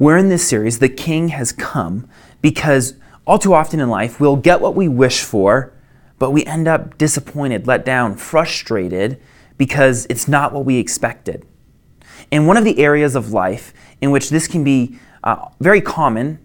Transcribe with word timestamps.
We're 0.00 0.16
in 0.16 0.28
this 0.28 0.46
series, 0.46 0.78
The 0.78 0.88
King 0.88 1.30
Has 1.30 1.50
Come, 1.50 2.08
because 2.40 2.94
all 3.26 3.36
too 3.36 3.52
often 3.52 3.80
in 3.80 3.88
life, 3.88 4.20
we'll 4.20 4.36
get 4.36 4.60
what 4.60 4.76
we 4.76 4.86
wish 4.86 5.22
for, 5.22 5.72
but 6.20 6.30
we 6.30 6.44
end 6.44 6.68
up 6.68 6.96
disappointed, 6.98 7.66
let 7.66 7.84
down, 7.84 8.14
frustrated 8.14 9.20
because 9.56 10.06
it's 10.08 10.28
not 10.28 10.52
what 10.52 10.64
we 10.64 10.76
expected. 10.78 11.44
And 12.30 12.46
one 12.46 12.56
of 12.56 12.62
the 12.62 12.78
areas 12.78 13.16
of 13.16 13.32
life 13.32 13.74
in 14.00 14.12
which 14.12 14.30
this 14.30 14.46
can 14.46 14.62
be 14.62 14.96
uh, 15.24 15.48
very 15.58 15.80
common 15.80 16.38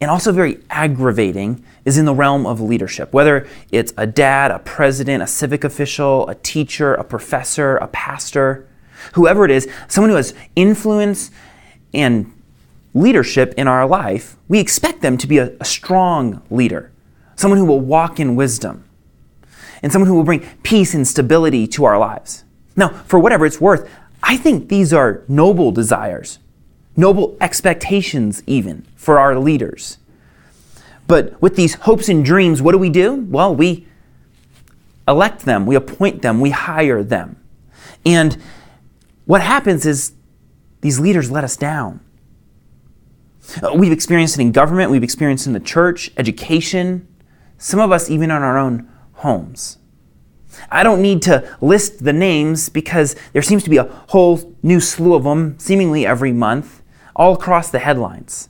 and 0.00 0.10
also 0.10 0.32
very 0.32 0.58
aggravating 0.68 1.64
is 1.84 1.98
in 1.98 2.04
the 2.04 2.14
realm 2.14 2.46
of 2.46 2.60
leadership. 2.60 3.12
Whether 3.12 3.46
it's 3.70 3.92
a 3.96 4.08
dad, 4.08 4.50
a 4.50 4.58
president, 4.58 5.22
a 5.22 5.28
civic 5.28 5.62
official, 5.62 6.28
a 6.28 6.34
teacher, 6.34 6.94
a 6.94 7.04
professor, 7.04 7.76
a 7.76 7.86
pastor, 7.86 8.66
whoever 9.12 9.44
it 9.44 9.52
is, 9.52 9.68
someone 9.86 10.10
who 10.10 10.16
has 10.16 10.34
influence 10.56 11.30
and 11.94 12.32
leadership 12.98 13.54
in 13.56 13.68
our 13.68 13.86
life, 13.86 14.36
we 14.48 14.58
expect 14.58 15.00
them 15.00 15.16
to 15.18 15.26
be 15.26 15.38
a, 15.38 15.52
a, 15.60 15.64
strong 15.64 16.42
leader, 16.50 16.90
someone 17.36 17.58
who 17.58 17.64
will 17.64 17.80
walk 17.80 18.18
in 18.18 18.36
wisdom, 18.36 18.84
and 19.82 19.92
someone 19.92 20.08
who 20.08 20.14
will 20.14 20.24
bring 20.24 20.40
peace 20.62 20.94
and 20.94 21.06
stability 21.06 21.66
to 21.66 21.84
our 21.84 21.98
lives. 21.98 22.44
Now, 22.76 22.88
for 23.06 23.18
whatever 23.18 23.46
it's 23.46 23.60
worth, 23.60 23.90
I 24.22 24.36
think 24.36 24.68
these 24.68 24.92
are 24.92 25.22
noble 25.28 25.72
desires, 25.72 26.38
noble 26.96 27.36
expectations, 27.40 28.42
even 28.46 28.86
for 28.96 29.18
our 29.18 29.38
leaders. 29.38 29.98
But 31.06 31.40
with 31.40 31.56
these 31.56 31.74
hopes 31.74 32.08
and 32.08 32.24
dreams, 32.24 32.60
what 32.60 32.72
do 32.72 32.78
we 32.78 32.90
do? 32.90 33.14
Well, 33.14 33.54
we 33.54 33.86
elect 35.06 35.44
them, 35.44 35.64
we 35.64 35.74
appoint 35.74 36.22
them, 36.22 36.40
we 36.40 36.50
hire 36.50 37.02
them. 37.02 37.42
And 38.04 38.36
what 39.24 39.40
happens 39.40 39.86
is 39.86 40.12
these 40.80 41.00
leaders 41.00 41.30
let 41.30 41.44
us 41.44 41.56
down. 41.56 42.00
Uh, 43.62 43.72
we've 43.74 43.92
experienced 43.92 44.38
it 44.38 44.42
in 44.42 44.52
government, 44.52 44.90
we've 44.90 45.02
experienced 45.02 45.46
it 45.46 45.50
in 45.50 45.54
the 45.54 45.60
church, 45.60 46.10
education, 46.16 47.06
some 47.56 47.80
of 47.80 47.90
us 47.90 48.10
even 48.10 48.30
in 48.30 48.42
our 48.42 48.58
own 48.58 48.88
homes. 49.14 49.78
I 50.70 50.82
don't 50.82 51.02
need 51.02 51.22
to 51.22 51.56
list 51.60 52.04
the 52.04 52.12
names 52.12 52.68
because 52.68 53.16
there 53.32 53.42
seems 53.42 53.62
to 53.64 53.70
be 53.70 53.76
a 53.76 53.84
whole 54.08 54.54
new 54.62 54.80
slew 54.80 55.14
of 55.14 55.24
them 55.24 55.58
seemingly 55.58 56.06
every 56.06 56.32
month, 56.32 56.82
all 57.14 57.34
across 57.34 57.70
the 57.70 57.78
headlines. 57.78 58.48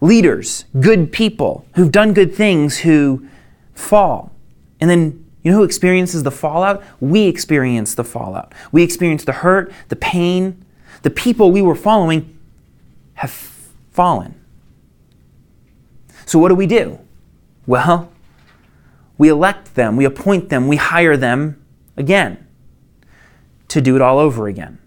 Leaders, 0.00 0.64
good 0.80 1.12
people 1.12 1.66
who've 1.74 1.92
done 1.92 2.12
good 2.12 2.34
things 2.34 2.78
who 2.78 3.26
fall. 3.74 4.32
And 4.80 4.90
then 4.90 5.24
you 5.42 5.50
know 5.50 5.58
who 5.58 5.64
experiences 5.64 6.22
the 6.22 6.30
fallout? 6.30 6.82
We 7.00 7.26
experience 7.26 7.94
the 7.94 8.04
fallout. 8.04 8.54
We 8.72 8.82
experience 8.82 9.24
the 9.24 9.32
hurt, 9.32 9.72
the 9.88 9.96
pain. 9.96 10.64
The 11.02 11.10
people 11.10 11.52
we 11.52 11.62
were 11.62 11.74
following 11.74 12.38
have 13.14 13.30
fallen. 13.94 14.34
So, 16.26 16.38
what 16.38 16.50
do 16.50 16.54
we 16.54 16.66
do? 16.66 16.98
Well, 17.66 18.12
we 19.16 19.28
elect 19.28 19.74
them, 19.74 19.96
we 19.96 20.04
appoint 20.04 20.48
them, 20.48 20.68
we 20.68 20.76
hire 20.76 21.16
them 21.16 21.64
again 21.96 22.46
to 23.68 23.80
do 23.80 23.96
it 23.96 24.02
all 24.02 24.18
over 24.18 24.48
again. 24.48 24.78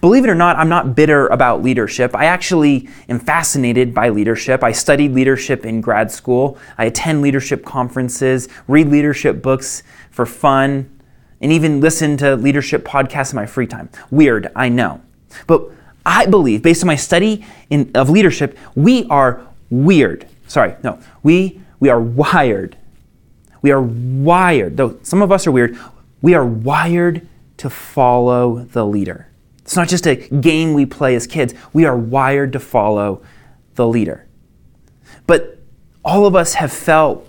Believe 0.00 0.24
it 0.24 0.30
or 0.30 0.34
not, 0.34 0.56
I'm 0.56 0.68
not 0.68 0.94
bitter 0.94 1.26
about 1.28 1.62
leadership. 1.62 2.14
I 2.14 2.26
actually 2.26 2.88
am 3.08 3.18
fascinated 3.18 3.94
by 3.94 4.10
leadership. 4.10 4.62
I 4.62 4.70
studied 4.72 5.12
leadership 5.12 5.64
in 5.64 5.80
grad 5.80 6.12
school. 6.12 6.58
I 6.76 6.84
attend 6.84 7.22
leadership 7.22 7.64
conferences, 7.64 8.48
read 8.66 8.88
leadership 8.88 9.42
books 9.42 9.82
for 10.10 10.26
fun, 10.26 11.00
and 11.40 11.52
even 11.52 11.80
listen 11.80 12.16
to 12.18 12.36
leadership 12.36 12.84
podcasts 12.84 13.32
in 13.32 13.36
my 13.36 13.46
free 13.46 13.66
time. 13.66 13.88
Weird, 14.10 14.52
I 14.54 14.68
know. 14.68 15.00
But 15.46 15.70
I 16.08 16.24
believe, 16.24 16.62
based 16.62 16.82
on 16.82 16.86
my 16.86 16.96
study 16.96 17.44
in, 17.68 17.90
of 17.94 18.08
leadership, 18.08 18.56
we 18.74 19.04
are 19.10 19.46
weird. 19.68 20.26
Sorry, 20.46 20.74
no, 20.82 20.98
we, 21.22 21.60
we 21.80 21.90
are 21.90 22.00
wired. 22.00 22.78
We 23.60 23.72
are 23.72 23.82
wired, 23.82 24.78
though 24.78 24.98
some 25.02 25.20
of 25.20 25.30
us 25.30 25.46
are 25.46 25.52
weird, 25.52 25.78
we 26.22 26.32
are 26.32 26.46
wired 26.46 27.28
to 27.58 27.68
follow 27.68 28.60
the 28.64 28.86
leader. 28.86 29.28
It's 29.58 29.76
not 29.76 29.88
just 29.88 30.06
a 30.06 30.16
game 30.16 30.72
we 30.72 30.86
play 30.86 31.14
as 31.14 31.26
kids, 31.26 31.52
we 31.74 31.84
are 31.84 31.96
wired 31.96 32.54
to 32.54 32.60
follow 32.60 33.22
the 33.74 33.86
leader. 33.86 34.26
But 35.26 35.58
all 36.02 36.24
of 36.24 36.34
us 36.34 36.54
have 36.54 36.72
felt 36.72 37.28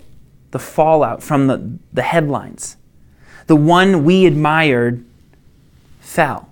the 0.52 0.58
fallout 0.58 1.22
from 1.22 1.48
the, 1.48 1.78
the 1.92 2.02
headlines. 2.02 2.78
The 3.46 3.56
one 3.56 4.04
we 4.04 4.24
admired 4.24 5.04
fell. 6.00 6.49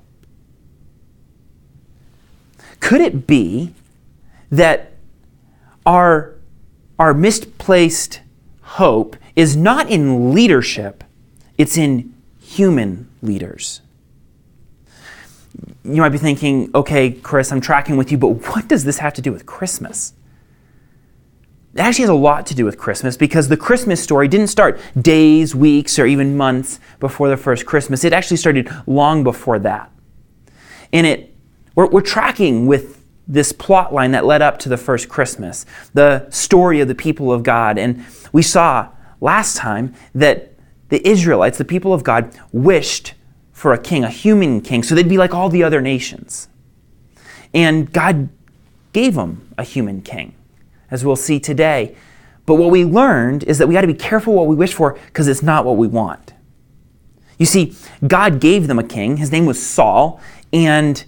Could 2.81 3.00
it 3.00 3.27
be 3.27 3.75
that 4.50 4.93
our, 5.84 6.34
our 6.99 7.15
misplaced 7.15 8.21
hope 8.62 9.16
is 9.37 9.56
not 9.56 9.91
in 9.91 10.34
leadership, 10.34 11.05
it's 11.56 11.77
in 11.77 12.15
human 12.41 13.09
leaders? 13.22 13.81
You 15.84 16.03
might 16.03 16.11
be 16.11 16.19
thinking, 16.19 16.71
okay, 16.75 17.11
Chris, 17.11 17.50
I'm 17.50 17.61
tracking 17.61 17.97
with 17.97 18.12
you, 18.12 18.19
but 18.19 18.28
what 18.49 18.69
does 18.69 18.84
this 18.84 18.99
have 18.99 19.15
to 19.15 19.22
do 19.22 19.33
with 19.33 19.47
Christmas? 19.47 20.12
It 21.75 21.81
actually 21.81 22.03
has 22.03 22.11
a 22.11 22.15
lot 22.15 22.47
to 22.47 22.55
do 22.55 22.65
with 22.65 22.78
Christmas 22.78 23.17
because 23.17 23.49
the 23.49 23.56
Christmas 23.56 24.03
story 24.03 24.28
didn't 24.28 24.49
start 24.49 24.81
days, 25.00 25.55
weeks, 25.55 25.99
or 25.99 26.06
even 26.06 26.37
months 26.37 26.81
before 26.99 27.28
the 27.28 27.37
first 27.37 27.67
Christmas. 27.67 28.05
It 28.05 28.12
actually 28.12 28.38
started 28.38 28.71
long 28.87 29.22
before 29.22 29.59
that. 29.61 29.91
And 30.93 31.06
it 31.06 31.34
we're, 31.78 31.87
we're 31.87 32.00
tracking 32.00 32.66
with 32.66 33.05
this 33.28 33.53
plot 33.53 33.94
line 33.94 34.11
that 34.11 34.27
led 34.27 34.43
up 34.43 34.59
to 34.59 34.69
the 34.69 34.77
first 34.77 35.09
Christmas, 35.09 35.65
the 35.94 36.28
story 36.28 36.81
of 36.81 36.89
the 36.89 36.94
people 36.94 37.31
of 37.33 37.44
God. 37.44 37.78
And 37.78 38.05
we 38.33 38.43
saw 38.43 38.89
last 39.21 39.56
time 39.56 39.94
that 40.12 40.55
the 40.88 41.06
Israelites, 41.06 41.56
the 41.56 41.65
people 41.65 41.94
of 41.94 42.03
God, 42.03 42.37
wished 42.50 43.15
for 43.53 43.72
a 43.72 43.78
king, 43.78 44.03
a 44.03 44.11
human 44.11 44.61
king, 44.61 44.83
so 44.83 44.97
they'd 44.97 45.09
be 45.09 45.19
like 45.19 45.34
all 45.34 45.49
the 45.49 45.62
other 45.62 45.81
nations. 45.81 46.49
And 47.55 47.93
God 47.93 48.28
gave 48.93 49.15
them 49.15 49.55
a 49.56 49.62
human 49.62 50.03
king, 50.03 50.34
as 50.91 51.05
we'll 51.05 51.15
see 51.15 51.38
today. 51.38 51.94
But 52.44 52.55
what 52.55 52.72
we 52.72 52.84
learned 52.84 53.44
is 53.44 53.59
that 53.59 53.69
we 53.69 53.75
got 53.75 53.83
to 53.83 53.87
be 53.87 53.94
careful 53.94 54.34
what 54.34 54.49
we 54.49 54.56
wish 54.56 54.75
for 54.75 54.94
because 55.06 55.28
it's 55.28 55.44
not 55.44 55.65
what 55.65 55.77
we 55.77 55.87
want. 55.87 56.33
You 57.38 57.47
see, 57.47 57.77
God 58.05 58.41
gave 58.41 58.67
them 58.67 58.81
a 58.81 58.84
king. 58.84 59.19
His 59.19 59.31
name 59.31 59.47
was 59.47 59.65
Saul, 59.65 60.21
and 60.53 61.05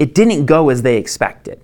it 0.00 0.14
didn't 0.14 0.46
go 0.46 0.70
as 0.70 0.82
they 0.82 0.96
expected. 0.96 1.60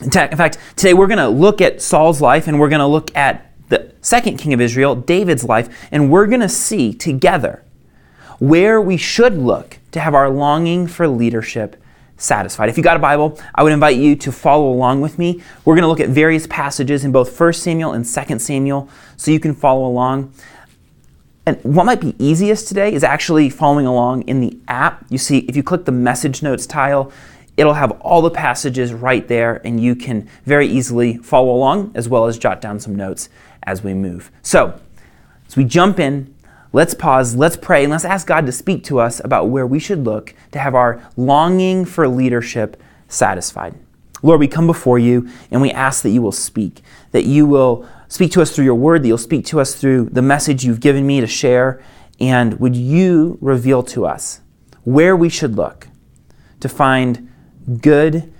In 0.00 0.10
fact, 0.10 0.58
today 0.76 0.94
we're 0.94 1.08
going 1.08 1.18
to 1.18 1.28
look 1.28 1.60
at 1.60 1.82
Saul's 1.82 2.20
life 2.20 2.46
and 2.46 2.58
we're 2.58 2.68
going 2.68 2.80
to 2.80 2.86
look 2.86 3.14
at 3.16 3.52
the 3.68 3.92
second 4.00 4.38
king 4.38 4.52
of 4.52 4.60
Israel, 4.60 4.94
David's 4.94 5.44
life, 5.44 5.68
and 5.90 6.10
we're 6.10 6.26
going 6.26 6.40
to 6.40 6.48
see 6.48 6.94
together 6.94 7.62
where 8.38 8.80
we 8.80 8.96
should 8.96 9.36
look 9.36 9.78
to 9.92 10.00
have 10.00 10.14
our 10.14 10.30
longing 10.30 10.86
for 10.86 11.08
leadership 11.08 11.80
satisfied. 12.16 12.68
If 12.68 12.76
you 12.76 12.84
got 12.84 12.96
a 12.96 13.00
Bible, 13.00 13.40
I 13.54 13.62
would 13.62 13.72
invite 13.72 13.96
you 13.96 14.14
to 14.16 14.30
follow 14.30 14.70
along 14.70 15.00
with 15.00 15.18
me. 15.18 15.42
We're 15.64 15.74
going 15.74 15.82
to 15.82 15.88
look 15.88 16.00
at 16.00 16.10
various 16.10 16.46
passages 16.46 17.04
in 17.04 17.10
both 17.10 17.38
1 17.38 17.52
Samuel 17.54 17.92
and 17.92 18.04
2 18.04 18.38
Samuel 18.38 18.88
so 19.16 19.30
you 19.30 19.40
can 19.40 19.54
follow 19.54 19.86
along. 19.86 20.32
And 21.46 21.62
what 21.62 21.84
might 21.84 22.00
be 22.00 22.14
easiest 22.18 22.68
today 22.68 22.92
is 22.92 23.04
actually 23.04 23.50
following 23.50 23.86
along 23.86 24.22
in 24.22 24.40
the 24.40 24.56
app. 24.66 25.04
You 25.10 25.18
see, 25.18 25.38
if 25.40 25.56
you 25.56 25.62
click 25.62 25.84
the 25.84 25.92
message 25.92 26.42
notes 26.42 26.66
tile, 26.66 27.12
it'll 27.56 27.74
have 27.74 27.90
all 28.00 28.22
the 28.22 28.30
passages 28.30 28.94
right 28.94 29.26
there, 29.28 29.60
and 29.64 29.78
you 29.78 29.94
can 29.94 30.28
very 30.44 30.66
easily 30.66 31.18
follow 31.18 31.54
along 31.54 31.92
as 31.94 32.08
well 32.08 32.26
as 32.26 32.38
jot 32.38 32.60
down 32.60 32.80
some 32.80 32.96
notes 32.96 33.28
as 33.64 33.84
we 33.84 33.92
move. 33.92 34.30
So, 34.42 34.80
as 35.46 35.56
we 35.56 35.64
jump 35.64 36.00
in, 36.00 36.34
let's 36.72 36.94
pause, 36.94 37.36
let's 37.36 37.56
pray, 37.56 37.84
and 37.84 37.90
let's 37.90 38.06
ask 38.06 38.26
God 38.26 38.46
to 38.46 38.52
speak 38.52 38.82
to 38.84 38.98
us 38.98 39.20
about 39.22 39.48
where 39.48 39.66
we 39.66 39.78
should 39.78 40.04
look 40.04 40.34
to 40.52 40.58
have 40.58 40.74
our 40.74 41.02
longing 41.16 41.84
for 41.84 42.08
leadership 42.08 42.80
satisfied. 43.08 43.74
Lord, 44.22 44.40
we 44.40 44.48
come 44.48 44.66
before 44.66 44.98
you 44.98 45.28
and 45.50 45.60
we 45.60 45.70
ask 45.70 46.02
that 46.02 46.08
you 46.08 46.22
will 46.22 46.32
speak, 46.32 46.80
that 47.12 47.26
you 47.26 47.44
will 47.44 47.86
speak 48.08 48.32
to 48.32 48.42
us 48.42 48.54
through 48.54 48.64
your 48.64 48.74
word, 48.74 49.02
that 49.02 49.08
you'll 49.08 49.18
speak 49.18 49.46
to 49.46 49.60
us 49.60 49.74
through 49.74 50.10
the 50.10 50.22
message 50.22 50.64
you've 50.64 50.80
given 50.80 51.06
me 51.06 51.20
to 51.20 51.26
share. 51.26 51.82
And 52.20 52.60
would 52.60 52.76
you 52.76 53.38
reveal 53.40 53.82
to 53.84 54.06
us 54.06 54.40
where 54.84 55.16
we 55.16 55.28
should 55.28 55.56
look 55.56 55.88
to 56.60 56.68
find 56.68 57.30
good 57.80 58.32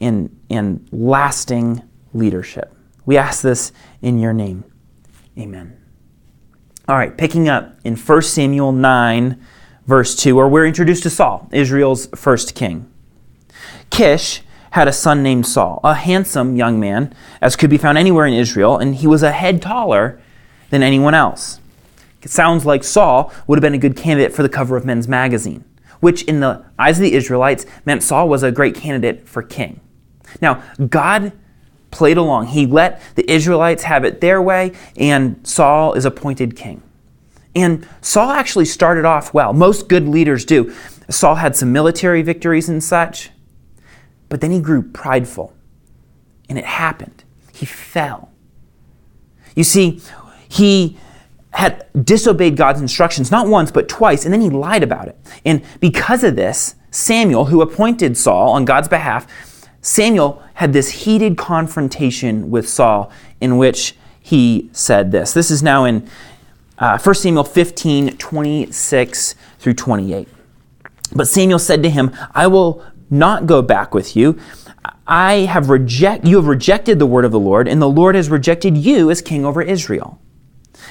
and, 0.00 0.36
and 0.50 0.88
lasting 0.92 1.82
leadership. 2.12 2.74
We 3.04 3.16
ask 3.16 3.42
this 3.42 3.72
in 4.02 4.18
your 4.18 4.32
name. 4.32 4.64
Amen. 5.38 5.76
All 6.88 6.96
right, 6.96 7.16
picking 7.16 7.48
up 7.48 7.78
in 7.84 7.96
1 7.96 8.22
Samuel 8.22 8.72
9, 8.72 9.40
verse 9.86 10.16
2, 10.16 10.34
where 10.36 10.48
we're 10.48 10.66
introduced 10.66 11.02
to 11.04 11.10
Saul, 11.10 11.48
Israel's 11.52 12.06
first 12.14 12.54
king. 12.54 12.90
Kish 13.90 14.42
had 14.72 14.88
a 14.88 14.92
son 14.92 15.22
named 15.22 15.46
Saul, 15.46 15.80
a 15.82 15.94
handsome 15.94 16.56
young 16.56 16.78
man, 16.78 17.14
as 17.40 17.56
could 17.56 17.70
be 17.70 17.78
found 17.78 17.98
anywhere 17.98 18.26
in 18.26 18.34
Israel, 18.34 18.78
and 18.78 18.96
he 18.96 19.06
was 19.06 19.22
a 19.22 19.32
head 19.32 19.62
taller 19.62 20.20
than 20.70 20.82
anyone 20.82 21.14
else. 21.14 21.60
It 22.22 22.30
sounds 22.30 22.66
like 22.66 22.84
Saul 22.84 23.32
would 23.46 23.56
have 23.56 23.62
been 23.62 23.74
a 23.74 23.78
good 23.78 23.96
candidate 23.96 24.34
for 24.34 24.42
the 24.42 24.48
cover 24.48 24.76
of 24.76 24.84
Men's 24.84 25.08
Magazine, 25.08 25.64
which 26.00 26.22
in 26.24 26.40
the 26.40 26.64
eyes 26.78 26.98
of 26.98 27.02
the 27.02 27.14
Israelites 27.14 27.64
meant 27.84 28.02
Saul 28.02 28.28
was 28.28 28.42
a 28.42 28.52
great 28.52 28.74
candidate 28.74 29.28
for 29.28 29.42
king. 29.42 29.80
Now, 30.40 30.62
God 30.88 31.32
played 31.90 32.18
along. 32.18 32.48
He 32.48 32.66
let 32.66 33.00
the 33.14 33.30
Israelites 33.30 33.84
have 33.84 34.04
it 34.04 34.20
their 34.20 34.42
way, 34.42 34.72
and 34.96 35.40
Saul 35.46 35.94
is 35.94 36.04
appointed 36.04 36.56
king. 36.56 36.82
And 37.54 37.88
Saul 38.02 38.30
actually 38.30 38.66
started 38.66 39.04
off 39.04 39.32
well. 39.32 39.52
Most 39.52 39.88
good 39.88 40.06
leaders 40.06 40.44
do. 40.44 40.74
Saul 41.08 41.36
had 41.36 41.56
some 41.56 41.72
military 41.72 42.22
victories 42.22 42.68
and 42.68 42.84
such, 42.84 43.30
but 44.28 44.40
then 44.40 44.50
he 44.50 44.60
grew 44.60 44.82
prideful. 44.82 45.54
And 46.48 46.58
it 46.58 46.64
happened. 46.64 47.24
He 47.52 47.66
fell. 47.66 48.30
You 49.54 49.64
see, 49.64 50.00
he 50.48 50.96
had 51.50 51.86
disobeyed 52.04 52.56
God's 52.56 52.80
instructions 52.80 53.30
not 53.30 53.48
once, 53.48 53.70
but 53.70 53.88
twice, 53.88 54.24
and 54.24 54.32
then 54.32 54.40
he 54.40 54.48
lied 54.50 54.82
about 54.82 55.08
it. 55.08 55.18
And 55.44 55.62
because 55.80 56.22
of 56.24 56.36
this, 56.36 56.76
Samuel, 56.90 57.46
who 57.46 57.60
appointed 57.60 58.16
Saul 58.16 58.50
on 58.50 58.64
God's 58.64 58.88
behalf, 58.88 59.26
Samuel 59.80 60.42
had 60.54 60.72
this 60.72 60.90
heated 60.90 61.36
confrontation 61.36 62.50
with 62.50 62.68
Saul 62.68 63.10
in 63.40 63.56
which 63.56 63.94
he 64.20 64.68
said 64.72 65.10
this. 65.10 65.32
This 65.32 65.50
is 65.50 65.62
now 65.62 65.84
in 65.84 66.08
uh, 66.78 66.98
1 66.98 67.14
Samuel 67.14 67.44
15 67.44 68.16
26 68.16 69.34
through 69.58 69.74
28. 69.74 70.28
But 71.14 71.26
Samuel 71.26 71.58
said 71.58 71.82
to 71.82 71.90
him, 71.90 72.14
I 72.34 72.46
will 72.46 72.84
not 73.10 73.46
go 73.46 73.62
back 73.62 73.94
with 73.94 74.16
you. 74.16 74.38
I 75.06 75.40
have 75.40 75.70
reject 75.70 76.26
you 76.26 76.36
have 76.36 76.46
rejected 76.46 76.98
the 76.98 77.06
word 77.06 77.24
of 77.24 77.32
the 77.32 77.40
Lord, 77.40 77.66
and 77.66 77.80
the 77.80 77.88
Lord 77.88 78.14
has 78.14 78.30
rejected 78.30 78.76
you 78.76 79.10
as 79.10 79.22
king 79.22 79.44
over 79.44 79.62
Israel. 79.62 80.20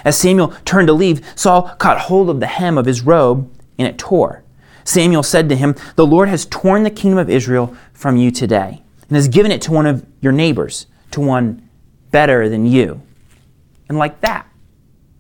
As 0.04 0.18
Samuel 0.18 0.54
turned 0.66 0.88
to 0.88 0.94
leave, 0.94 1.26
Saul 1.36 1.64
caught 1.78 2.02
hold 2.02 2.30
of 2.30 2.40
the 2.40 2.48
hem 2.48 2.78
of 2.78 2.86
his 2.86 3.02
robe, 3.02 3.52
and 3.78 3.88
it 3.88 3.98
tore. 3.98 4.44
Samuel 4.84 5.24
said 5.24 5.50
to 5.50 5.56
him, 5.56 5.76
The 5.96 6.06
Lord 6.06 6.30
has 6.30 6.46
torn 6.46 6.84
the 6.84 6.90
kingdom 6.90 7.20
of 7.20 7.30
Israel 7.30 7.76
from 7.94 8.18
you 8.18 8.32
today, 8.32 8.84
and 9.08 9.16
has 9.16 9.28
given 9.28 9.52
it 9.52 9.62
to 9.64 9.72
one 9.72 9.86
of 9.86 10.06
your 10.22 10.32
neighbors, 10.32 10.88
to 11.12 11.22
one 11.22 11.68
better 12.12 12.50
than 12.50 12.66
you. 12.66 13.02
And 13.90 13.98
like 13.98 14.22
that, 14.22 14.48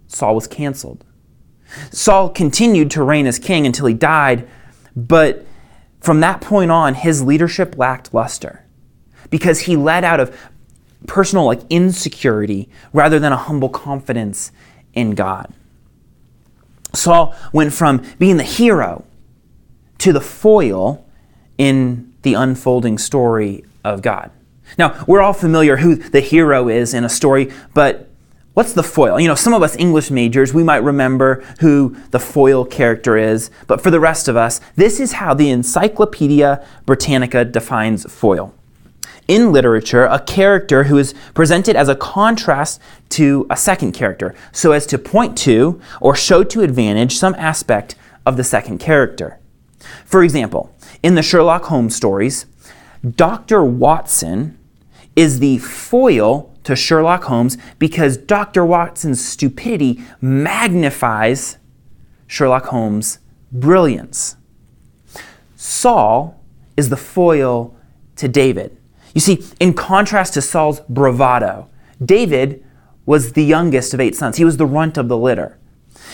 Saul 0.08 0.36
was 0.36 0.48
canceled. 0.48 1.04
Saul 1.92 2.30
continued 2.30 2.92
to 2.92 3.04
reign 3.04 3.28
as 3.28 3.40
king 3.40 3.66
until 3.66 3.86
he 3.86 3.94
died, 3.94 4.48
but 4.96 5.46
from 6.00 6.20
that 6.22 6.42
point 6.42 6.72
on, 6.72 6.94
his 6.94 7.24
leadership 7.24 7.78
lacked 7.78 8.14
luster 8.14 8.64
because 9.30 9.62
he 9.62 9.76
led 9.76 10.04
out 10.04 10.20
of 10.20 10.38
personal 11.06 11.46
like 11.46 11.62
insecurity 11.70 12.70
rather 12.94 13.20
than 13.20 13.32
a 13.32 13.38
humble 13.38 13.70
confidence 13.70 14.52
in 14.94 15.12
God. 15.12 15.54
Saul 16.94 17.36
went 17.54 17.74
from 17.74 18.04
being 18.18 18.38
the 18.38 18.44
hero 18.44 19.06
to 20.00 20.14
the 20.14 20.22
foil 20.22 21.06
in 21.58 22.14
the 22.22 22.34
unfolding 22.34 22.98
story 22.98 23.64
of 23.84 24.02
God. 24.02 24.32
Now, 24.78 25.04
we're 25.08 25.22
all 25.22 25.34
familiar 25.34 25.78
who 25.78 25.96
the 25.96 26.20
hero 26.20 26.68
is 26.68 26.94
in 26.94 27.04
a 27.04 27.10
story, 27.10 27.52
but 27.74 28.06
what's 28.57 28.74
the 28.74 28.81
foil? 28.81 29.19
You 29.19 29.27
know, 29.27 29.36
some 29.36 29.54
of 29.54 29.62
us 29.62 29.75
English 29.75 30.09
majors, 30.09 30.51
we 30.51 30.63
might 30.63 30.77
remember 30.77 31.44
who 31.59 31.95
the 32.09 32.19
foil 32.19 32.65
character 32.65 33.15
is, 33.15 33.51
but 33.68 33.81
for 33.81 33.92
the 33.92 34.00
rest 34.00 34.27
of 34.27 34.36
us, 34.36 34.59
this 34.75 35.00
is 35.00 35.12
how 35.12 35.36
the 35.36 35.51
Encyclopedia 35.51 36.65
Britannica 36.88 37.45
defines 37.45 38.12
foil 38.12 38.56
in 39.27 39.51
literature 39.51 40.06
a 40.06 40.19
character 40.19 40.86
who 40.86 40.98
is 40.98 41.13
presented 41.36 41.75
as 41.75 41.88
a 41.88 41.95
contrast 41.95 42.81
to 43.09 43.45
a 43.51 43.56
second 43.56 43.92
character, 43.92 44.33
so 44.51 44.71
as 44.71 44.88
to 44.88 44.98
point 44.98 45.38
to 45.38 45.80
or 46.01 46.15
show 46.15 46.44
to 46.44 46.63
advantage 46.63 47.15
some 47.15 47.36
aspect 47.36 47.94
of 48.25 48.38
the 48.38 48.44
second 48.44 48.80
character. 48.80 49.38
For 50.04 50.24
example, 50.24 50.74
in 51.04 51.13
the 51.13 51.21
Sherlock 51.21 51.65
Holmes 51.65 51.95
stories, 51.95 52.48
Dr. 53.07 53.63
Watson 53.63 54.57
is 55.15 55.38
the 55.38 55.59
foil 55.59 56.56
to 56.68 56.75
Sherlock 56.75 57.24
Holmes 57.24 57.58
because 57.80 58.16
Dr. 58.16 58.64
Watson's 58.64 59.24
stupidity 59.24 60.02
magnifies 60.22 61.58
Sherlock 62.28 62.68
Holmes' 62.68 63.19
brilliance. 63.52 64.38
Saul 65.56 66.42
is 66.78 66.90
the 66.90 66.98
foil 66.98 67.75
to 68.16 68.28
David 68.28 68.78
you 69.18 69.22
see, 69.22 69.44
in 69.60 69.74
contrast 69.74 70.36
to 70.36 70.44
Saul's 70.44 70.81
bravado, 70.81 71.68
David 72.06 72.64
was 73.08 73.34
the 73.34 73.44
youngest 73.44 73.96
of 73.96 74.00
eight 74.00 74.16
sons. 74.16 74.38
He 74.38 74.46
was 74.46 74.58
the 74.58 74.68
runt 74.68 74.96
of 74.96 75.08
the 75.08 75.18
litter. 75.18 75.58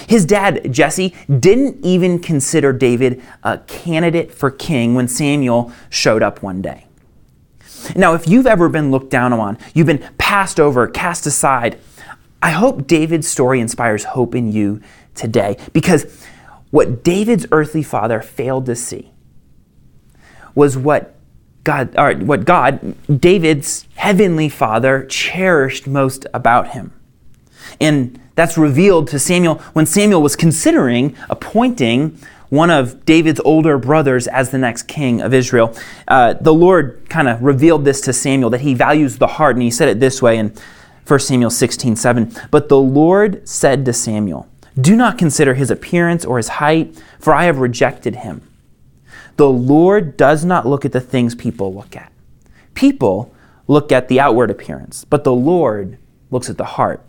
His 0.07 0.25
dad, 0.25 0.71
Jesse, 0.71 1.13
didn't 1.27 1.83
even 1.83 2.17
consider 2.17 2.71
David 2.71 3.21
a 3.43 3.57
candidate 3.57 4.33
for 4.33 4.49
king 4.49 4.95
when 4.95 5.09
Samuel 5.09 5.69
showed 5.89 6.23
up 6.23 6.41
one 6.41 6.61
day. 6.61 6.87
Now, 7.95 8.13
if 8.13 8.27
you've 8.27 8.47
ever 8.47 8.69
been 8.69 8.91
looked 8.91 9.09
down 9.09 9.33
on, 9.33 9.57
you've 9.73 9.87
been 9.87 10.07
passed 10.17 10.59
over, 10.59 10.87
cast 10.87 11.25
aside, 11.25 11.79
I 12.41 12.51
hope 12.51 12.87
David's 12.87 13.27
story 13.27 13.59
inspires 13.59 14.03
hope 14.03 14.35
in 14.35 14.51
you 14.51 14.81
today 15.15 15.57
because 15.71 16.25
what 16.71 17.03
David's 17.03 17.45
earthly 17.51 17.83
father 17.83 18.21
failed 18.21 18.65
to 18.65 18.75
see 18.75 19.11
was 20.55 20.77
what 20.77 21.15
God, 21.63 21.95
or 21.97 22.13
what 22.15 22.45
God, 22.45 22.95
David's 23.21 23.87
heavenly 23.95 24.49
father, 24.49 25.05
cherished 25.05 25.87
most 25.87 26.25
about 26.33 26.69
him. 26.69 26.91
And 27.79 28.19
that's 28.35 28.57
revealed 28.57 29.07
to 29.09 29.19
Samuel 29.19 29.55
when 29.73 29.85
Samuel 29.85 30.21
was 30.21 30.35
considering 30.35 31.15
appointing 31.29 32.17
one 32.53 32.69
of 32.69 33.03
David's 33.03 33.41
older 33.43 33.79
brothers 33.79 34.27
as 34.27 34.51
the 34.51 34.59
next 34.59 34.83
king 34.83 35.21
of 35.21 35.33
Israel. 35.33 35.75
Uh, 36.07 36.33
the 36.33 36.53
Lord 36.53 37.03
kind 37.09 37.27
of 37.27 37.41
revealed 37.41 37.83
this 37.83 37.99
to 38.01 38.13
Samuel 38.13 38.51
that 38.51 38.61
he 38.61 38.75
values 38.75 39.17
the 39.17 39.25
heart, 39.25 39.55
and 39.55 39.63
he 39.63 39.71
said 39.71 39.89
it 39.89 39.99
this 39.99 40.21
way 40.21 40.37
in 40.37 40.53
1 41.07 41.19
Samuel 41.19 41.49
16 41.49 41.95
7. 41.95 42.31
But 42.51 42.69
the 42.69 42.79
Lord 42.79 43.49
said 43.49 43.85
to 43.85 43.93
Samuel, 43.93 44.47
Do 44.79 44.95
not 44.95 45.17
consider 45.17 45.55
his 45.55 45.71
appearance 45.71 46.23
or 46.23 46.37
his 46.37 46.47
height, 46.47 47.01
for 47.19 47.33
I 47.33 47.45
have 47.45 47.57
rejected 47.57 48.17
him. 48.17 48.47
The 49.37 49.49
Lord 49.49 50.15
does 50.15 50.45
not 50.45 50.67
look 50.67 50.85
at 50.85 50.91
the 50.91 51.01
things 51.01 51.33
people 51.33 51.73
look 51.73 51.95
at. 51.95 52.11
People 52.75 53.33
look 53.67 53.91
at 53.91 54.09
the 54.09 54.19
outward 54.19 54.51
appearance, 54.51 55.05
but 55.05 55.23
the 55.23 55.33
Lord 55.33 55.97
looks 56.29 56.51
at 56.51 56.59
the 56.59 56.65
heart. 56.65 57.01